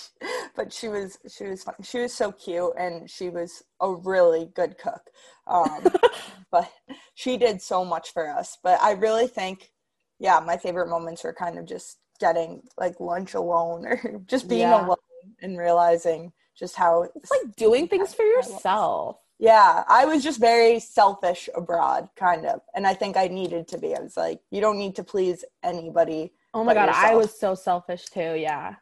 but 0.55 0.71
she 0.73 0.87
was 0.87 1.17
she 1.35 1.45
was 1.45 1.63
fun. 1.63 1.75
she 1.83 1.99
was 1.99 2.13
so 2.13 2.31
cute 2.31 2.73
and 2.77 3.09
she 3.09 3.29
was 3.29 3.63
a 3.81 3.91
really 3.91 4.49
good 4.53 4.77
cook. 4.77 5.01
Um, 5.47 5.85
but 6.51 6.71
she 7.15 7.37
did 7.37 7.61
so 7.61 7.83
much 7.85 8.13
for 8.13 8.29
us. 8.29 8.57
But 8.63 8.79
I 8.81 8.91
really 8.91 9.27
think, 9.27 9.71
yeah, 10.19 10.39
my 10.39 10.57
favorite 10.57 10.89
moments 10.89 11.23
were 11.23 11.33
kind 11.33 11.57
of 11.57 11.65
just 11.65 11.97
getting 12.19 12.61
like 12.77 12.99
lunch 12.99 13.33
alone 13.33 13.85
or 13.85 14.21
just 14.27 14.47
being 14.47 14.61
Yeah. 14.61 14.85
alone 14.85 14.97
and 15.41 15.57
realizing 15.57 16.33
just 16.57 16.75
how 16.75 17.03
It's 17.15 17.31
like 17.31 17.55
doing 17.55 17.87
things 17.87 18.13
for 18.13 18.23
yourself. 18.25 19.17
yeah, 19.39 19.83
I 19.87 20.05
was 20.05 20.23
just 20.23 20.39
very 20.39 20.79
selfish 20.79 21.47
abroad, 21.55 22.09
kind 22.15 22.45
of. 22.47 22.61
And 22.75 22.87
I 22.87 22.95
think 22.95 23.15
I 23.17 23.27
needed 23.27 23.67
to 23.69 23.77
be. 23.77 23.95
I 23.95 23.99
was 24.01 24.17
like, 24.17 24.39
you 24.49 24.59
don't 24.61 24.79
need 24.79 24.95
to 24.95 25.03
please 25.03 25.45
anybody. 25.63 26.33
Oh 26.53 26.63
my 26.63 26.73
god, 26.73 26.89
I 26.89 27.15
was 27.15 27.37
so 27.37 27.55
selfish 27.55 28.05
too. 28.05 28.35
Yeah, 28.35 28.75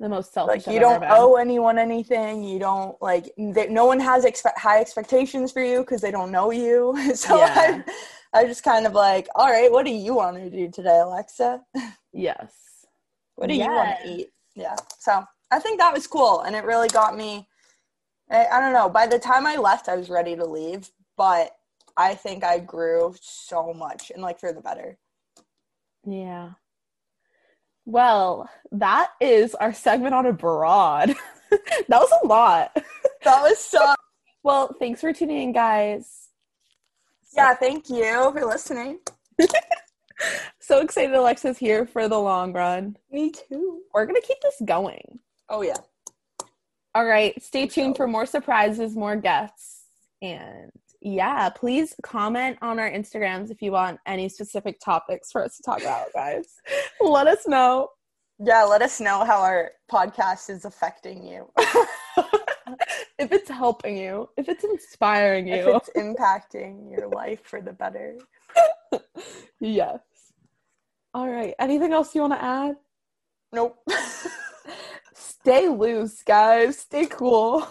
the 0.00 0.08
most 0.08 0.32
selfish. 0.32 0.66
Like, 0.66 0.74
you 0.74 0.80
don't 0.80 1.04
owe 1.08 1.36
anyone 1.36 1.78
anything. 1.78 2.42
You 2.44 2.58
don't, 2.58 3.00
like, 3.02 3.34
th- 3.36 3.70
no 3.70 3.86
one 3.86 4.00
has 4.00 4.24
expe- 4.24 4.56
high 4.56 4.80
expectations 4.80 5.52
for 5.52 5.62
you 5.62 5.80
because 5.80 6.00
they 6.00 6.10
don't 6.10 6.30
know 6.30 6.50
you. 6.50 6.96
so 7.14 7.38
Yeah. 7.38 7.82
I, 8.32 8.40
I 8.40 8.44
just 8.44 8.62
kind 8.62 8.86
of 8.86 8.92
like, 8.92 9.28
all 9.34 9.48
right, 9.48 9.70
what 9.70 9.84
do 9.84 9.92
you 9.92 10.14
want 10.14 10.36
to 10.36 10.50
do 10.50 10.70
today, 10.70 11.00
Alexa? 11.00 11.62
Yes. 12.12 12.52
What 13.36 13.48
do 13.48 13.54
you 13.54 13.70
want 13.70 13.96
to 14.02 14.08
eat? 14.08 14.30
Yeah. 14.56 14.74
So 14.98 15.22
I 15.50 15.58
think 15.60 15.78
that 15.78 15.92
was 15.92 16.06
cool. 16.06 16.40
And 16.40 16.56
it 16.56 16.64
really 16.64 16.88
got 16.88 17.16
me, 17.16 17.46
I, 18.30 18.46
I 18.46 18.60
don't 18.60 18.72
know, 18.72 18.88
by 18.88 19.06
the 19.06 19.18
time 19.18 19.46
I 19.46 19.56
left, 19.56 19.88
I 19.88 19.94
was 19.94 20.08
ready 20.10 20.34
to 20.34 20.44
leave. 20.44 20.90
But 21.16 21.50
I 21.96 22.14
think 22.14 22.42
I 22.44 22.58
grew 22.60 23.14
so 23.20 23.72
much 23.74 24.10
and 24.10 24.22
like 24.22 24.40
for 24.40 24.52
the 24.52 24.60
better. 24.60 24.98
Yeah. 26.04 26.52
Well, 27.88 28.50
that 28.72 29.12
is 29.18 29.54
our 29.54 29.72
segment 29.72 30.14
on 30.14 30.26
abroad. 30.26 31.14
that 31.50 31.88
was 31.88 32.12
a 32.22 32.26
lot. 32.26 32.70
That 33.24 33.40
was 33.42 33.58
so, 33.58 33.94
Well, 34.42 34.76
thanks 34.78 35.00
for 35.00 35.14
tuning 35.14 35.38
in, 35.40 35.52
guys. 35.52 36.28
yeah, 37.34 37.54
thank 37.54 37.88
you 37.88 38.30
for 38.32 38.44
listening. 38.44 39.00
So 40.60 40.80
excited 40.80 41.14
Alexa's 41.14 41.56
here 41.56 41.86
for 41.86 42.08
the 42.08 42.18
long 42.18 42.52
run. 42.52 42.96
Me 43.10 43.30
too. 43.30 43.80
We're 43.94 44.04
going 44.04 44.20
to 44.20 44.26
keep 44.26 44.38
this 44.42 44.60
going. 44.66 45.20
Oh, 45.48 45.62
yeah. 45.62 45.76
All 46.94 47.06
right. 47.06 47.40
Stay 47.42 47.66
tuned 47.68 47.96
for 47.96 48.06
more 48.08 48.26
surprises, 48.26 48.96
more 48.96 49.16
guests. 49.16 49.84
And 50.20 50.72
yeah, 51.00 51.48
please 51.50 51.94
comment 52.02 52.58
on 52.60 52.78
our 52.78 52.90
Instagrams 52.90 53.50
if 53.50 53.62
you 53.62 53.72
want 53.72 54.00
any 54.06 54.28
specific 54.28 54.80
topics 54.80 55.30
for 55.30 55.44
us 55.44 55.56
to 55.56 55.62
talk 55.62 55.80
about, 55.80 56.12
guys. 56.12 56.56
Let 57.00 57.26
us 57.26 57.46
know. 57.46 57.90
Yeah, 58.40 58.62
let 58.62 58.82
us 58.82 59.00
know 59.00 59.24
how 59.24 59.40
our 59.40 59.72
podcast 59.90 60.48
is 60.48 60.64
affecting 60.64 61.26
you. 61.26 61.50
if 63.18 63.32
it's 63.32 63.50
helping 63.50 63.96
you, 63.96 64.28
if 64.36 64.48
it's 64.48 64.62
inspiring 64.62 65.48
you, 65.48 65.54
if 65.54 65.66
it's 65.66 65.90
impacting 65.96 66.88
your 66.88 67.08
life 67.08 67.40
for 67.42 67.60
the 67.60 67.72
better. 67.72 68.16
yes. 69.60 69.98
All 71.14 71.28
right. 71.28 71.52
Anything 71.58 71.92
else 71.92 72.14
you 72.14 72.20
want 72.20 72.34
to 72.34 72.44
add? 72.44 72.76
Nope. 73.52 73.76
Stay 75.14 75.68
loose, 75.68 76.22
guys. 76.22 76.78
Stay 76.78 77.06
cool. 77.06 77.66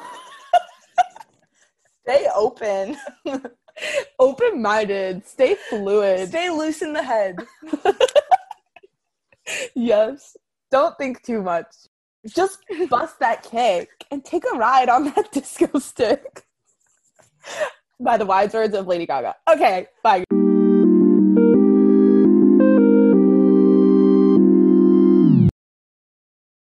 Stay 2.08 2.26
open. 2.34 2.96
Open 4.18 4.62
minded. 4.62 5.28
Stay 5.28 5.56
fluid. 5.56 6.30
Stay 6.30 6.50
loose 6.50 6.82
in 6.82 6.94
the 6.94 7.04
head. 7.04 7.36
yes. 9.76 10.38
Don't 10.72 10.98
think 10.98 11.22
too 11.22 11.42
much. 11.44 11.68
Just 12.26 12.60
bust 12.90 13.20
that 13.20 13.44
cake 13.44 13.90
and 14.10 14.24
take 14.24 14.46
a 14.52 14.56
ride 14.58 14.88
on 14.88 15.04
that 15.16 15.32
disco 15.34 15.80
stick. 15.80 16.46
By 18.00 18.16
the 18.16 18.26
wise 18.26 18.54
words 18.54 18.74
of 18.74 18.88
Lady 18.88 19.06
Gaga. 19.06 19.36
Okay. 19.50 19.88
Bye. 20.02 20.24